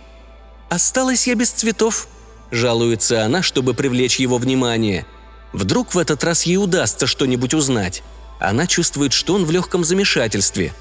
«Осталась 0.70 1.28
я 1.28 1.36
без 1.36 1.52
цветов»,– 1.52 2.08
жалуется 2.52 3.24
она, 3.24 3.42
чтобы 3.42 3.74
привлечь 3.74 4.20
его 4.20 4.38
внимание. 4.38 5.06
Вдруг 5.54 5.94
в 5.94 5.98
этот 5.98 6.24
раз 6.24 6.44
ей 6.44 6.58
удастся 6.58 7.08
что-нибудь 7.08 7.54
узнать. 7.54 8.04
Она 8.40 8.68
чувствует, 8.68 9.14
что 9.14 9.34
он 9.34 9.46
в 9.46 9.52
легком 9.52 9.84
замешательстве. 9.84 10.74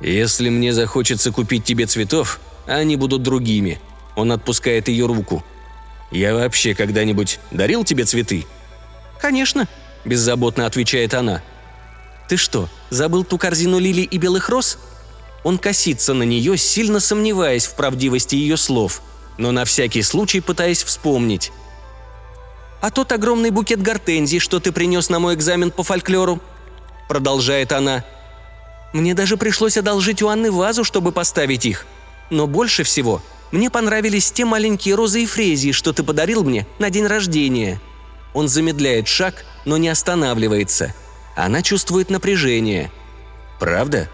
«Если 0.00 0.48
мне 0.48 0.72
захочется 0.72 1.30
купить 1.30 1.64
тебе 1.64 1.86
цветов, 1.86 2.40
они 2.66 2.96
будут 2.96 3.22
другими». 3.22 3.80
Он 4.14 4.30
отпускает 4.32 4.88
ее 4.88 5.06
руку. 5.06 5.42
«Я 6.10 6.34
вообще 6.34 6.74
когда-нибудь 6.74 7.40
дарил 7.50 7.84
тебе 7.84 8.04
цветы?» 8.04 8.44
«Конечно»,– 9.20 9.68
беззаботно 10.04 10.66
отвечает 10.66 11.14
она. 11.14 11.42
«Ты 12.28 12.36
что, 12.36 12.68
забыл 12.90 13.24
ту 13.24 13.38
корзину 13.38 13.78
лилий 13.78 14.04
и 14.04 14.18
белых 14.18 14.48
роз?» 14.50 14.78
Он 15.44 15.58
косится 15.58 16.14
на 16.14 16.22
нее, 16.22 16.56
сильно 16.56 17.00
сомневаясь 17.00 17.66
в 17.66 17.74
правдивости 17.74 18.36
ее 18.36 18.56
слов, 18.56 19.02
но 19.38 19.50
на 19.50 19.64
всякий 19.64 20.02
случай 20.02 20.40
пытаясь 20.40 20.82
вспомнить. 20.82 21.52
«А 22.80 22.90
тот 22.90 23.12
огромный 23.12 23.50
букет 23.50 23.80
гортензий, 23.80 24.38
что 24.38 24.60
ты 24.60 24.72
принес 24.72 25.08
на 25.08 25.18
мой 25.18 25.34
экзамен 25.34 25.70
по 25.70 25.82
фольклору?» 25.82 26.40
Продолжает 27.08 27.72
она. 27.72 28.04
«Мне 28.92 29.14
даже 29.14 29.36
пришлось 29.36 29.76
одолжить 29.76 30.22
у 30.22 30.28
Анны 30.28 30.50
вазу, 30.50 30.84
чтобы 30.84 31.12
поставить 31.12 31.64
их. 31.64 31.86
Но 32.30 32.46
больше 32.46 32.82
всего 32.82 33.22
мне 33.50 33.70
понравились 33.70 34.32
те 34.32 34.44
маленькие 34.44 34.94
розы 34.94 35.22
и 35.22 35.26
фрезии, 35.26 35.72
что 35.72 35.92
ты 35.92 36.02
подарил 36.02 36.44
мне 36.44 36.66
на 36.78 36.90
день 36.90 37.06
рождения». 37.06 37.80
Он 38.34 38.48
замедляет 38.48 39.08
шаг, 39.08 39.44
но 39.66 39.76
не 39.76 39.88
останавливается. 39.88 40.94
Она 41.36 41.62
чувствует 41.62 42.10
напряжение. 42.10 42.90
«Правда?» 43.60 44.08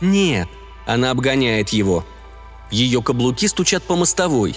«Нет». 0.00 0.48
Она 0.92 1.10
обгоняет 1.10 1.70
его. 1.70 2.04
Ее 2.70 3.02
каблуки 3.02 3.46
стучат 3.48 3.82
по 3.82 3.96
мостовой. 3.96 4.56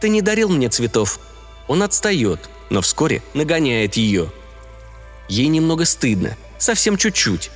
«Ты 0.00 0.08
не 0.08 0.22
дарил 0.22 0.48
мне 0.48 0.68
цветов». 0.68 1.20
Он 1.68 1.82
отстает 1.82 2.50
но 2.70 2.80
вскоре 2.80 3.22
нагоняет 3.34 3.94
ее. 3.94 4.30
Ей 5.28 5.48
немного 5.48 5.84
стыдно, 5.84 6.36
совсем 6.58 6.96
чуть-чуть. 6.96 7.50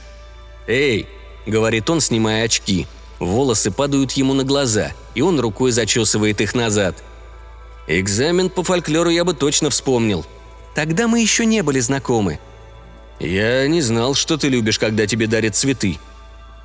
«Эй!»– 0.66 1.08
говорит 1.46 1.88
он, 1.88 2.00
снимая 2.00 2.44
очки. 2.44 2.86
Волосы 3.18 3.70
падают 3.70 4.12
ему 4.12 4.34
на 4.34 4.44
глаза, 4.44 4.92
и 5.14 5.22
он 5.22 5.40
рукой 5.40 5.70
зачесывает 5.70 6.40
их 6.40 6.54
назад. 6.54 7.02
«Экзамен 7.86 8.50
по 8.50 8.62
фольклору 8.62 9.10
я 9.10 9.24
бы 9.24 9.34
точно 9.34 9.70
вспомнил. 9.70 10.26
Тогда 10.74 11.06
мы 11.06 11.20
еще 11.20 11.46
не 11.46 11.62
были 11.62 11.80
знакомы». 11.80 12.38
«Я 13.20 13.68
не 13.68 13.80
знал, 13.80 14.14
что 14.14 14.36
ты 14.36 14.48
любишь, 14.48 14.78
когда 14.78 15.06
тебе 15.06 15.26
дарят 15.26 15.54
цветы». 15.54 15.98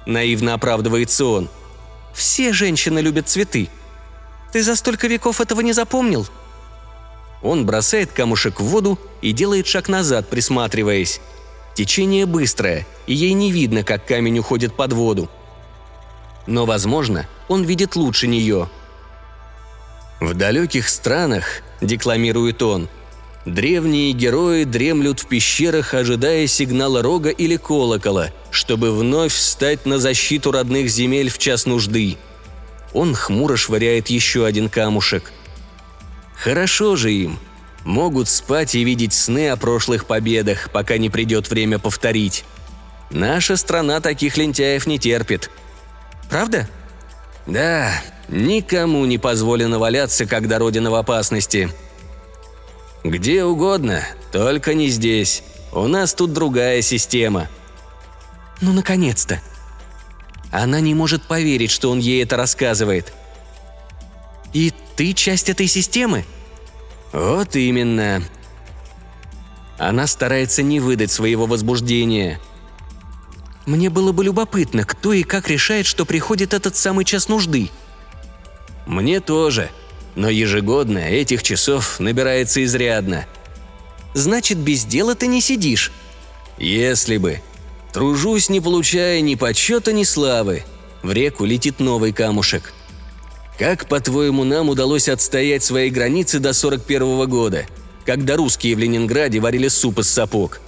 Наивно 0.06 0.54
оправдывается 0.54 1.26
он. 1.26 1.50
«Все 2.14 2.54
женщины 2.54 3.00
любят 3.00 3.30
цветы. 3.30 3.70
Ты 4.52 4.64
за 4.64 4.76
столько 4.76 5.08
веков 5.08 5.42
этого 5.42 5.62
не 5.62 5.74
запомнил?» 5.74 6.28
Он 7.42 7.66
бросает 7.66 8.12
камушек 8.12 8.60
в 8.60 8.64
воду 8.64 9.00
и 9.22 9.32
делает 9.32 9.68
шаг 9.68 9.88
назад, 9.88 10.30
присматриваясь. 10.30 11.22
Течение 11.74 12.26
быстрое, 12.26 12.86
и 13.08 13.14
ей 13.14 13.34
не 13.34 13.52
видно, 13.52 13.84
как 13.84 14.06
камень 14.06 14.40
уходит 14.40 14.76
под 14.76 14.92
воду. 14.94 15.30
Но, 16.48 16.66
возможно, 16.66 17.28
он 17.48 17.64
видит 17.64 17.96
лучше 17.96 18.28
нее. 18.28 18.70
«В 20.20 20.34
далеких 20.34 20.90
странах»,— 20.90 21.62
декламирует 21.82 22.62
он,— 22.62 22.90
«древние 23.50 24.14
герои 24.14 24.64
дремлют 24.64 25.20
в 25.20 25.28
пещерах, 25.28 25.94
ожидая 25.94 26.48
сигнала 26.48 27.02
рога 27.02 27.30
или 27.30 27.58
колокола, 27.58 28.30
чтобы 28.52 28.92
вновь 28.92 29.34
встать 29.34 29.86
на 29.86 30.00
защиту 30.00 30.52
родных 30.52 30.90
земель 30.90 31.30
в 31.30 31.38
час 31.38 31.66
нужды». 31.66 32.18
Он 32.94 33.14
хмуро 33.14 33.56
швыряет 33.56 34.10
еще 34.10 34.46
один 34.46 34.70
камушек— 34.70 35.32
Хорошо 36.40 36.96
же 36.96 37.12
им. 37.12 37.38
Могут 37.84 38.30
спать 38.30 38.76
и 38.76 38.84
видеть 38.84 39.14
сны 39.14 39.50
о 39.50 39.58
прошлых 39.58 40.06
победах, 40.06 40.70
пока 40.72 40.98
не 40.98 41.10
придет 41.10 41.50
время 41.50 41.80
повторить. 41.80 42.46
Наша 43.10 43.58
страна 43.58 44.00
таких 44.00 44.38
лентяев 44.38 44.88
не 44.88 45.00
терпит. 45.00 45.50
Правда? 46.30 46.70
Да, 47.46 47.92
никому 48.30 49.06
не 49.06 49.18
позволено 49.18 49.80
валяться, 49.80 50.26
когда 50.26 50.60
родина 50.60 50.92
в 50.92 50.96
опасности. 50.96 51.70
Где 53.04 53.44
угодно, 53.46 54.04
только 54.32 54.74
не 54.74 54.90
здесь. 54.90 55.44
У 55.72 55.88
нас 55.88 56.14
тут 56.14 56.34
другая 56.34 56.82
система. 56.82 57.48
Ну, 58.62 58.74
наконец-то. 58.74 59.42
Она 60.52 60.80
не 60.80 60.94
может 60.94 61.24
поверить, 61.24 61.72
что 61.72 61.92
он 61.92 62.00
ей 62.00 62.24
это 62.24 62.36
рассказывает. 62.36 63.14
И 64.54 64.74
ты 64.96 65.14
часть 65.14 65.50
этой 65.50 65.68
системы?» 65.68 66.26
«Вот 67.12 67.56
именно». 67.56 68.24
Она 69.78 70.08
старается 70.08 70.62
не 70.62 70.80
выдать 70.80 71.12
своего 71.12 71.46
возбуждения. 71.46 72.40
«Мне 73.66 73.90
было 73.90 74.12
бы 74.12 74.24
любопытно, 74.24 74.84
кто 74.84 75.14
и 75.14 75.24
как 75.24 75.50
решает, 75.50 75.86
что 75.86 76.06
приходит 76.06 76.54
этот 76.54 76.76
самый 76.76 77.06
час 77.06 77.30
нужды». 77.30 77.70
«Мне 78.86 79.20
тоже. 79.20 79.70
Но 80.20 80.28
ежегодно 80.30 80.98
этих 80.98 81.44
часов 81.44 81.98
набирается 82.02 82.62
изрядно». 82.66 83.26
«Значит, 84.14 84.58
без 84.58 84.84
дела 84.84 85.16
ты 85.16 85.28
не 85.28 85.40
сидишь?» 85.40 85.94
«Если 86.58 87.16
бы. 87.16 87.40
Тружусь, 87.94 88.50
не 88.50 88.60
получая 88.60 89.22
ни 89.22 89.36
почета, 89.36 89.94
ни 89.94 90.04
славы. 90.04 90.66
В 91.04 91.14
реку 91.14 91.46
летит 91.46 91.80
новый 91.80 92.12
камушек. 92.12 92.74
Как, 93.58 93.88
по-твоему, 93.88 94.44
нам 94.44 94.68
удалось 94.68 95.08
отстоять 95.08 95.64
свои 95.64 95.90
границы 95.90 96.40
до 96.40 96.52
41 96.52 97.30
года, 97.30 97.66
когда 98.06 98.36
русские 98.36 98.76
в 98.76 98.80
Ленинграде 98.80 99.40
варили 99.40 99.70
суп 99.70 100.00
из 100.00 100.10
сапог? 100.10 100.60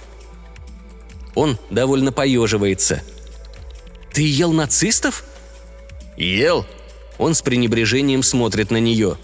Он 1.34 1.58
довольно 1.68 2.10
поеживается. 2.10 3.02
«Ты 4.14 4.22
ел 4.22 4.50
нацистов?» 4.50 5.24
«Ел?» 6.16 6.64
Он 7.18 7.34
с 7.34 7.42
пренебрежением 7.42 8.22
смотрит 8.22 8.70
на 8.70 8.78
нее. 8.78 9.18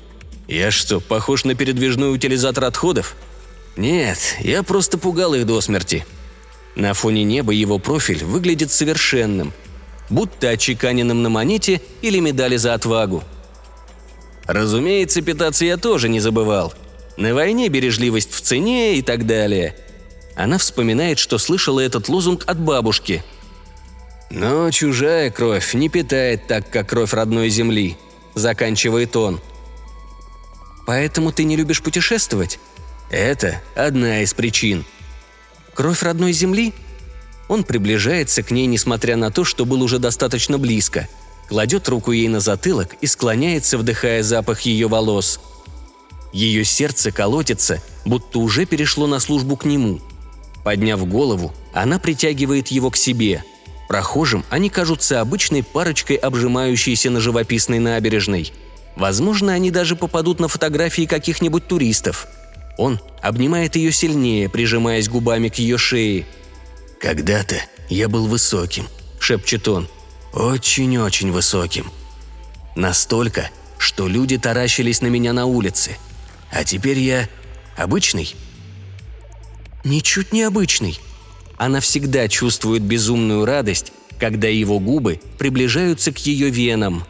«Я 0.49 0.73
что, 0.73 0.99
похож 0.99 1.45
на 1.45 1.55
передвижной 1.55 2.13
утилизатор 2.13 2.65
отходов?» 2.65 3.15
«Нет, 3.77 4.19
я 4.41 4.65
просто 4.65 4.99
пугал 4.99 5.35
их 5.35 5.47
до 5.47 5.61
смерти». 5.61 6.05
На 6.75 6.95
фоне 6.95 7.23
неба 7.23 7.53
его 7.53 7.79
профиль 7.79 8.25
выглядит 8.25 8.73
совершенным, 8.73 9.53
будто 10.11 10.49
очеканенным 10.49 11.23
на 11.23 11.29
монете 11.29 11.81
или 12.03 12.19
медали 12.19 12.57
за 12.57 12.75
отвагу– 12.75 13.23
Разумеется, 14.49 15.21
питаться 15.21 15.67
я 15.67 15.77
тоже 15.77 16.09
не 16.09 16.21
забывал. 16.21 16.73
На 17.19 17.35
войне 17.35 17.69
бережливость 17.69 18.33
в 18.33 18.41
цене 18.41 18.97
и 18.97 19.03
так 19.03 19.27
далее. 19.27 19.77
Она 20.35 20.57
вспоминает, 20.57 21.19
что 21.19 21.37
слышала 21.37 21.81
этот 21.81 22.09
лозунг 22.09 22.45
от 22.47 22.59
бабушки. 22.59 23.23
«Но 24.31 24.71
чужая 24.71 25.31
кровь 25.31 25.75
не 25.75 25.91
питает 25.91 26.47
так, 26.47 26.71
как 26.71 26.89
кровь 26.89 27.13
родной 27.13 27.51
земли»,– 27.51 27.99
заканчивает 28.35 29.15
он. 29.17 29.41
«Поэтому 30.89 31.31
ты 31.31 31.45
не 31.45 31.57
любишь 31.57 31.83
путешествовать?» 31.83 32.59
«Это 33.11 33.63
одна 33.77 34.23
из 34.23 34.35
причин». 34.35 34.85
«Кровь 35.75 36.03
родной 36.03 36.33
земли?» 36.33 36.75
Он 37.47 37.63
приближается 37.63 38.43
к 38.43 38.51
ней, 38.51 38.67
несмотря 38.67 39.17
на 39.17 39.31
то, 39.31 39.45
что 39.45 39.65
был 39.65 39.83
уже 39.83 40.01
достаточно 40.01 40.59
близко– 40.59 41.07
кладет 41.49 41.89
руку 41.89 42.13
ей 42.13 42.29
на 42.29 42.41
затылок 42.41 42.95
и 43.01 43.07
склоняется, 43.07 43.79
вдыхая 43.79 44.23
запах 44.23 44.61
ее 44.63 44.87
волос. 44.87 45.41
Ее 46.33 46.65
сердце 46.65 47.11
колотится, 47.11 47.83
будто 48.05 48.39
уже 48.39 48.67
перешло 48.67 49.07
на 49.07 49.19
службу 49.19 49.57
к 49.57 49.65
нему. 49.65 50.01
Подняв 50.63 51.07
голову, 51.09 51.55
она 51.73 51.99
притягивает 51.99 52.69
его 52.69 52.91
к 52.91 52.97
себе. 52.97 53.43
Прохожим 53.89 54.45
они 54.51 54.69
кажутся 54.69 55.23
обычной 55.23 55.63
парочкой, 55.63 56.17
обжимающейся 56.17 57.09
на 57.09 57.21
живописной 57.21 57.79
набережной. 57.79 58.53
Возможно, 58.99 59.53
они 59.53 59.71
даже 59.71 59.97
попадут 59.97 60.41
на 60.41 60.49
фотографии 60.49 61.07
каких-нибудь 61.07 61.67
туристов. 61.67 62.27
Он 62.77 63.01
обнимает 63.23 63.77
ее 63.77 63.93
сильнее, 63.93 64.49
прижимаясь 64.49 65.09
губами 65.09 65.49
к 65.49 65.57
ее 65.57 65.79
шее. 65.79 66.27
«Когда-то 67.01 67.57
я 67.89 68.09
был 68.09 68.27
высоким»,— 68.27 68.87
шепчет 69.21 69.69
он. 69.69 69.89
Очень-очень 70.33 71.33
высоким. 71.33 71.91
Настолько, 72.77 73.51
что 73.79 74.07
люди 74.09 74.37
таращились 74.39 75.01
на 75.01 75.07
меня 75.07 75.33
на 75.33 75.47
улице. 75.47 75.97
А 76.53 76.65
теперь 76.65 76.99
я 76.99 77.29
обычный? 77.77 78.35
Ничуть 79.85 80.33
не 80.33 80.43
обычный. 80.43 81.01
Она 81.57 81.81
всегда 81.81 82.29
чувствует 82.29 82.83
безумную 82.83 83.45
радость, 83.47 83.93
когда 84.21 84.49
его 84.49 84.79
губы 84.81 85.21
приближаются 85.39 86.13
к 86.13 86.19
ее 86.19 86.51
венам. 86.51 87.05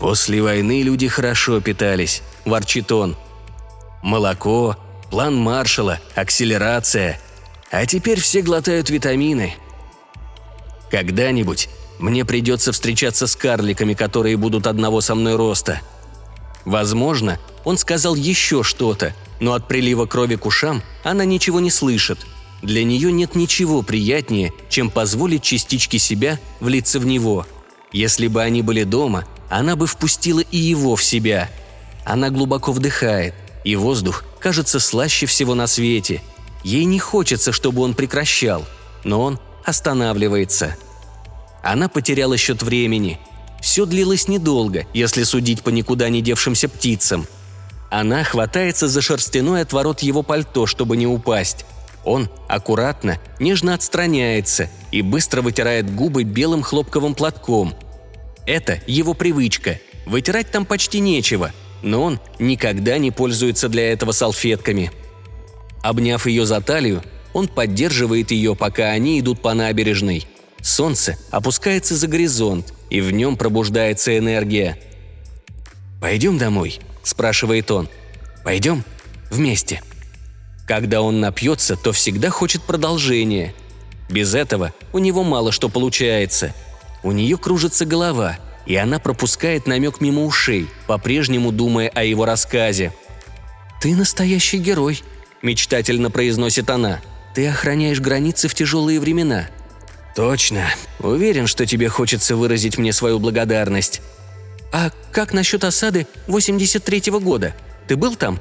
«После 0.00 0.42
войны 0.42 0.82
люди 0.82 1.08
хорошо 1.08 1.60
питались»,– 1.60 2.22
ворчит 2.46 2.90
он. 2.90 3.16
«Молоко, 4.02 4.76
план 5.10 5.36
Маршала, 5.36 6.00
акселерация. 6.14 7.20
А 7.70 7.84
теперь 7.84 8.18
все 8.18 8.40
глотают 8.40 8.88
витамины. 8.88 9.54
Когда-нибудь 10.90 11.68
мне 11.98 12.24
придется 12.24 12.72
встречаться 12.72 13.26
с 13.26 13.36
карликами, 13.36 13.92
которые 13.94 14.38
будут 14.38 14.66
одного 14.66 15.02
со 15.02 15.14
мной 15.14 15.36
роста. 15.36 15.80
Возможно, 16.64 17.38
он 17.64 17.76
сказал 17.76 18.14
еще 18.14 18.62
что-то, 18.62 19.14
но 19.38 19.52
от 19.52 19.68
прилива 19.68 20.06
крови 20.06 20.36
к 20.36 20.46
ушам 20.46 20.82
она 21.04 21.24
ничего 21.24 21.60
не 21.60 21.70
слышит. 21.70 22.26
Для 22.62 22.84
нее 22.84 23.12
нет 23.12 23.34
ничего 23.34 23.82
приятнее, 23.82 24.52
чем 24.68 24.90
позволить 24.90 25.42
частичке 25.42 25.98
себя 25.98 26.38
влиться 26.58 26.98
в 26.98 27.06
него. 27.06 27.46
Если 27.92 28.26
бы 28.28 28.42
они 28.42 28.62
были 28.62 28.84
дома, 28.84 29.26
она 29.50 29.76
бы 29.76 29.86
впустила 29.86 30.40
и 30.40 30.56
его 30.56 30.96
в 30.96 31.04
себя. 31.04 31.50
Она 32.06 32.30
глубоко 32.30 32.72
вдыхает, 32.72 33.34
и 33.64 33.76
воздух 33.76 34.24
кажется 34.38 34.80
слаще 34.80 35.26
всего 35.26 35.54
на 35.54 35.66
свете. 35.66 36.22
Ей 36.64 36.84
не 36.84 36.98
хочется, 36.98 37.52
чтобы 37.52 37.82
он 37.82 37.94
прекращал, 37.94 38.64
но 39.04 39.20
он 39.20 39.38
останавливается. 39.64 40.76
Она 41.62 41.88
потеряла 41.88 42.38
счет 42.38 42.62
времени. 42.62 43.18
Все 43.60 43.84
длилось 43.84 44.28
недолго, 44.28 44.86
если 44.94 45.24
судить 45.24 45.62
по 45.62 45.68
никуда 45.68 46.08
не 46.08 46.22
девшимся 46.22 46.68
птицам– 46.70 47.26
она 47.90 48.22
хватается 48.22 48.86
за 48.86 49.02
шерстяной 49.02 49.62
отворот 49.62 50.00
его 50.00 50.22
пальто, 50.22 50.66
чтобы 50.66 50.96
не 50.96 51.08
упасть. 51.08 51.66
Он 52.04 52.30
аккуратно, 52.48 53.18
нежно 53.40 53.74
отстраняется 53.74 54.70
и 54.92 55.02
быстро 55.02 55.42
вытирает 55.42 55.92
губы 55.94 56.22
белым 56.22 56.62
хлопковым 56.62 57.14
платком. 57.14 57.74
Это 58.46 58.80
его 58.86 59.14
привычка. 59.14 59.78
Вытирать 60.06 60.50
там 60.50 60.64
почти 60.64 61.00
нечего, 61.00 61.52
но 61.82 62.02
он 62.02 62.20
никогда 62.38 62.98
не 62.98 63.10
пользуется 63.10 63.68
для 63.68 63.92
этого 63.92 64.12
салфетками. 64.12 64.90
Обняв 65.82 66.26
ее 66.26 66.46
за 66.46 66.60
талию, 66.60 67.02
он 67.32 67.48
поддерживает 67.48 68.30
ее, 68.30 68.56
пока 68.56 68.90
они 68.90 69.20
идут 69.20 69.40
по 69.40 69.54
набережной. 69.54 70.26
Солнце 70.60 71.16
опускается 71.30 71.96
за 71.96 72.06
горизонт, 72.06 72.74
и 72.90 73.00
в 73.00 73.12
нем 73.12 73.36
пробуждается 73.36 74.18
энергия. 74.18 74.78
«Пойдем 76.00 76.38
домой»,– 76.38 76.80
спрашивает 77.02 77.70
он. 77.70 77.88
«Пойдем? 78.44 78.84
Вместе». 79.30 79.82
Когда 80.66 81.02
он 81.02 81.20
напьется, 81.20 81.76
то 81.76 81.92
всегда 81.92 82.30
хочет 82.30 82.62
продолжения. 82.62 83.54
Без 84.08 84.34
этого 84.34 84.72
у 84.92 84.98
него 84.98 85.24
мало 85.24 85.52
что 85.52 85.68
получается. 85.68 86.54
У 87.02 87.12
нее 87.12 87.36
кружится 87.38 87.84
голова, 87.84 88.38
и 88.66 88.76
она 88.76 88.98
пропускает 88.98 89.66
намек 89.66 90.00
мимо 90.00 90.24
ушей, 90.24 90.68
по-прежнему 90.86 91.52
думая 91.52 91.88
о 91.88 92.04
его 92.04 92.24
рассказе. 92.24 92.92
«Ты 93.80 93.96
настоящий 93.96 94.58
герой»,– 94.58 95.02
мечтательно 95.42 96.10
произносит 96.10 96.68
она. 96.70 97.00
«Ты 97.34 97.48
охраняешь 97.48 98.00
границы 98.00 98.48
в 98.48 98.54
тяжелые 98.54 99.00
времена». 99.00 99.48
«Точно. 100.14 100.66
Уверен, 100.98 101.46
что 101.46 101.64
тебе 101.66 101.88
хочется 101.88 102.36
выразить 102.36 102.76
мне 102.76 102.92
свою 102.92 103.18
благодарность. 103.18 104.02
«А 104.72 104.90
как 105.12 105.32
насчет 105.32 105.64
осады 105.64 106.06
83-го 106.28 107.20
года? 107.20 107.54
Ты 107.88 107.96
был 107.96 108.14
там?» 108.14 108.40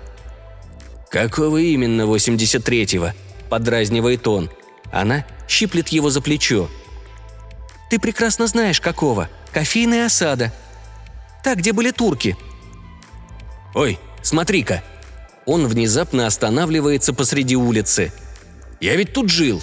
«Какого 1.09 1.57
именно 1.57 2.03
83-го?»– 2.03 3.11
подразнивает 3.49 4.27
он. 4.27 4.49
Она 4.91 5.25
щиплет 5.47 5.89
его 5.89 6.11
за 6.11 6.21
плечо. 6.21 6.69
«Ты 7.89 7.99
прекрасно 7.99 8.47
знаешь, 8.47 8.81
какого. 8.81 9.29
Кофейная 9.51 10.05
осада. 10.05 10.53
Так, 11.43 11.59
где 11.59 11.73
были 11.73 11.91
турки». 11.91 12.37
«Ой, 13.73 13.99
смотри-ка!» 14.21 14.83
Он 15.45 15.67
внезапно 15.67 16.27
останавливается 16.27 17.13
посреди 17.13 17.55
улицы. 17.55 18.11
«Я 18.79 18.95
ведь 18.95 19.13
тут 19.13 19.29
жил!» 19.29 19.61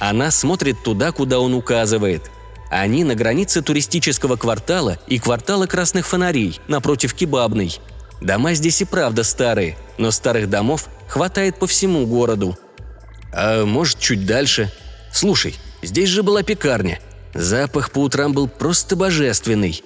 Она 0.00 0.30
смотрит 0.30 0.82
туда, 0.82 1.12
куда 1.12 1.40
он 1.40 1.54
указывает– 1.54 2.30
они 2.70 3.02
на 3.04 3.14
границе 3.14 3.62
туристического 3.62 4.36
квартала 4.36 4.98
и 5.06 5.18
квартала 5.18 5.66
красных 5.66 6.06
фонарей, 6.06 6.60
напротив 6.68 7.14
кебабной. 7.14 7.78
Дома 8.20 8.54
здесь 8.54 8.82
и 8.82 8.84
правда 8.84 9.24
старые, 9.24 9.76
но 9.96 10.10
старых 10.10 10.50
домов 10.50 10.88
хватает 11.08 11.58
по 11.58 11.66
всему 11.66 12.06
городу. 12.06 12.58
А 13.32 13.64
может, 13.64 13.98
чуть 13.98 14.26
дальше? 14.26 14.70
Слушай, 15.12 15.54
здесь 15.82 16.08
же 16.10 16.22
была 16.22 16.42
пекарня. 16.42 17.00
Запах 17.38 17.90
по 17.92 18.00
утрам 18.00 18.32
был 18.32 18.48
просто 18.48 18.96
божественный. 18.96 19.82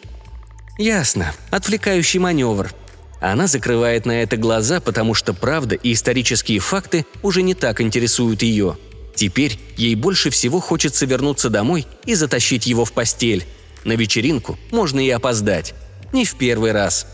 Ясно. 0.78 1.32
Отвлекающий 1.50 2.18
маневр. 2.18 2.72
Она 3.20 3.46
закрывает 3.46 4.06
на 4.06 4.22
это 4.22 4.36
глаза, 4.36 4.80
потому 4.80 5.14
что 5.14 5.32
правда 5.32 5.76
и 5.76 5.92
исторические 5.92 6.58
факты 6.58 7.06
уже 7.22 7.42
не 7.42 7.54
так 7.54 7.80
интересуют 7.80 8.42
ее– 8.42 8.76
Теперь 9.14 9.58
ей 9.76 9.94
больше 9.94 10.30
всего 10.30 10.60
хочется 10.60 11.06
вернуться 11.06 11.50
домой 11.50 11.86
и 12.04 12.14
затащить 12.14 12.66
его 12.66 12.84
в 12.84 12.92
постель. 12.92 13.44
На 13.84 13.92
вечеринку 13.92 14.58
можно 14.70 15.00
и 15.04 15.10
опоздать. 15.10 15.74
Не 16.12 16.24
в 16.24 16.34
первый 16.36 16.72
раз. 16.72 17.06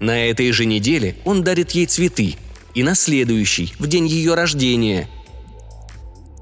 На 0.00 0.26
этой 0.28 0.50
же 0.52 0.64
неделе 0.64 1.16
он 1.24 1.42
дарит 1.42 1.72
ей 1.72 1.86
цветы. 1.86 2.36
И 2.74 2.82
на 2.82 2.94
следующий, 2.94 3.74
в 3.78 3.86
день 3.86 4.06
ее 4.06 4.34
рождения. 4.34 5.08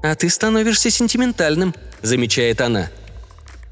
«А 0.01 0.15
ты 0.15 0.29
становишься 0.29 0.89
сентиментальным»,– 0.89 1.75
замечает 2.01 2.61
она. 2.61 2.89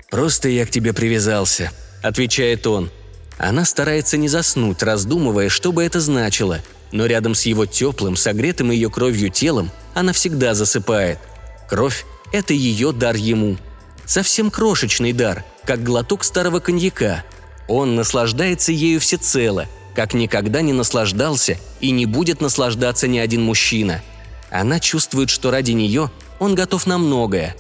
«Просто 0.10 0.50
я 0.50 0.66
к 0.66 0.72
тебе 0.72 0.94
привязался»,– 0.94 1.72
отвечает 2.02 2.66
он. 2.68 2.90
Она 3.38 3.66
старается 3.66 4.18
не 4.18 4.28
заснуть, 4.28 4.84
раздумывая, 4.84 5.50
что 5.50 5.72
бы 5.72 5.84
это 5.84 6.00
значило– 6.00 6.60
но 6.92 7.06
рядом 7.06 7.36
с 7.36 7.44
его 7.44 7.66
теплым, 7.66 8.16
согретым 8.16 8.72
ее 8.72 8.90
кровью 8.90 9.30
телом 9.30 9.72
она 9.94 10.14
всегда 10.14 10.54
засыпает. 10.54 11.20
Кровь– 11.68 12.06
это 12.32 12.54
ее 12.54 12.92
дар 12.92 13.16
ему. 13.16 13.58
Совсем 14.06 14.50
крошечный 14.50 15.14
дар, 15.14 15.46
как 15.66 15.84
глоток 15.84 16.24
старого 16.24 16.60
коньяка. 16.60 17.24
Он 17.68 17.96
наслаждается 17.96 18.72
ею 18.72 19.00
всецело, 19.00 19.68
как 19.96 20.14
никогда 20.14 20.62
не 20.62 20.74
наслаждался 20.74 21.58
и 21.80 21.92
не 21.92 22.08
будет 22.08 22.42
наслаждаться 22.42 23.08
ни 23.08 23.20
один 23.20 23.44
мужчина. 23.44 24.02
Она 24.50 24.80
чувствует, 24.80 25.30
что 25.30 25.52
ради 25.52 25.72
нее 25.72 26.10
он 26.40 26.56
готов 26.56 26.88
на 26.88 26.98
многое. 26.98 27.56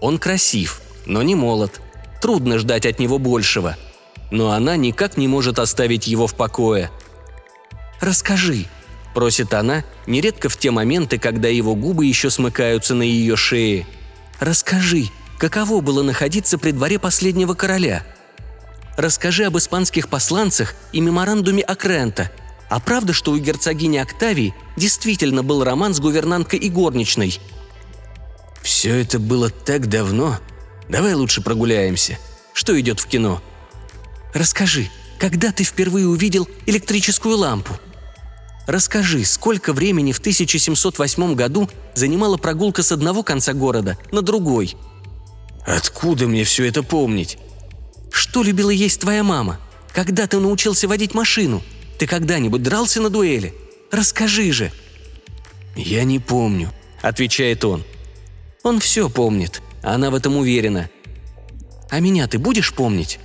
Он 0.00 0.18
красив, 0.18 0.80
но 1.06 1.22
не 1.22 1.34
молод. 1.34 1.80
Трудно 2.20 2.58
ждать 2.58 2.86
от 2.86 2.98
него 2.98 3.18
большего. 3.18 3.76
Но 4.30 4.50
она 4.50 4.76
никак 4.76 5.16
не 5.16 5.28
может 5.28 5.58
оставить 5.58 6.06
его 6.06 6.26
в 6.26 6.34
покое– 6.34 6.90
«Расскажи»,– 8.00 8.64
просит 9.14 9.52
она, 9.52 9.84
нередко 10.06 10.48
в 10.48 10.56
те 10.56 10.70
моменты, 10.70 11.18
когда 11.18 11.48
его 11.48 11.74
губы 11.74 12.06
еще 12.06 12.30
смыкаются 12.30 12.94
на 12.94 13.02
ее 13.02 13.36
шее. 13.36 13.86
«Расскажи, 14.40 15.08
каково 15.38 15.82
было 15.82 16.02
находиться 16.02 16.56
при 16.56 16.70
дворе 16.70 16.98
последнего 16.98 17.52
короля? 17.52 18.04
Расскажи 18.96 19.44
об 19.44 19.58
испанских 19.58 20.08
посланцах 20.08 20.74
и 20.92 21.00
меморандуме 21.00 21.62
Акрента. 21.62 22.30
А 22.70 22.80
правда, 22.80 23.12
что 23.12 23.32
у 23.32 23.36
герцогини 23.36 23.98
Октавии 23.98 24.54
действительно 24.76 25.42
был 25.42 25.62
роман 25.62 25.92
с 25.92 26.00
гувернанткой 26.00 26.58
и 26.58 26.70
горничной?» 26.70 27.38
«Все 28.62 29.00
это 29.00 29.18
было 29.18 29.50
так 29.50 29.88
давно. 29.88 30.38
Давай 30.88 31.14
лучше 31.14 31.42
прогуляемся. 31.42 32.18
Что 32.52 32.78
идет 32.80 33.00
в 33.00 33.06
кино?» 33.06 33.42
«Расскажи, 34.34 34.88
когда 35.18 35.52
ты 35.52 35.64
впервые 35.64 36.06
увидел 36.06 36.48
электрическую 36.66 37.36
лампу?» 37.36 37.78
Расскажи, 38.66 39.24
сколько 39.24 39.72
времени 39.72 40.12
в 40.12 40.18
1708 40.20 41.34
году 41.34 41.68
занимала 41.94 42.36
прогулка 42.36 42.84
с 42.84 42.92
одного 42.92 43.24
конца 43.24 43.52
города 43.52 43.98
на 44.12 44.22
другой? 44.22 44.76
Откуда 45.66 46.28
мне 46.28 46.44
все 46.44 46.66
это 46.66 46.84
помнить? 46.84 47.36
Что 48.12 48.44
любила 48.44 48.70
есть 48.70 49.00
твоя 49.00 49.24
мама? 49.24 49.58
Когда 49.92 50.28
ты 50.28 50.38
научился 50.38 50.86
водить 50.86 51.14
машину? 51.14 51.62
Ты 51.98 52.06
когда-нибудь 52.06 52.62
дрался 52.62 53.00
на 53.00 53.10
дуэли? 53.10 53.54
Расскажи 53.90 54.52
же!» 54.52 54.72
«Я 55.74 56.04
не 56.04 56.18
помню»,— 56.18 56.72
отвечает 57.02 57.64
он. 57.64 57.84
Он 58.62 58.78
все 58.78 59.08
помнит, 59.08 59.62
она 59.82 60.10
в 60.10 60.14
этом 60.14 60.36
уверена. 60.36 60.90
«А 61.88 61.98
меня 61.98 62.26
ты 62.28 62.38
будешь 62.38 62.72
помнить?» 62.72 63.18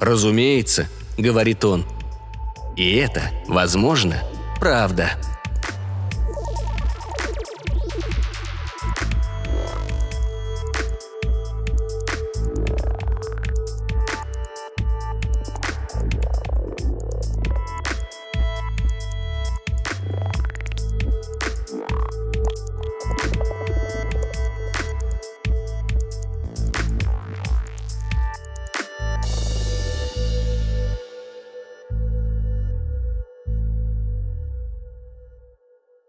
«Разумеется»,— 0.00 0.88
говорит 1.18 1.64
он. 1.64 1.84
«И 2.76 2.96
это, 2.96 3.22
возможно, 3.46 4.22
правда. 4.58 5.12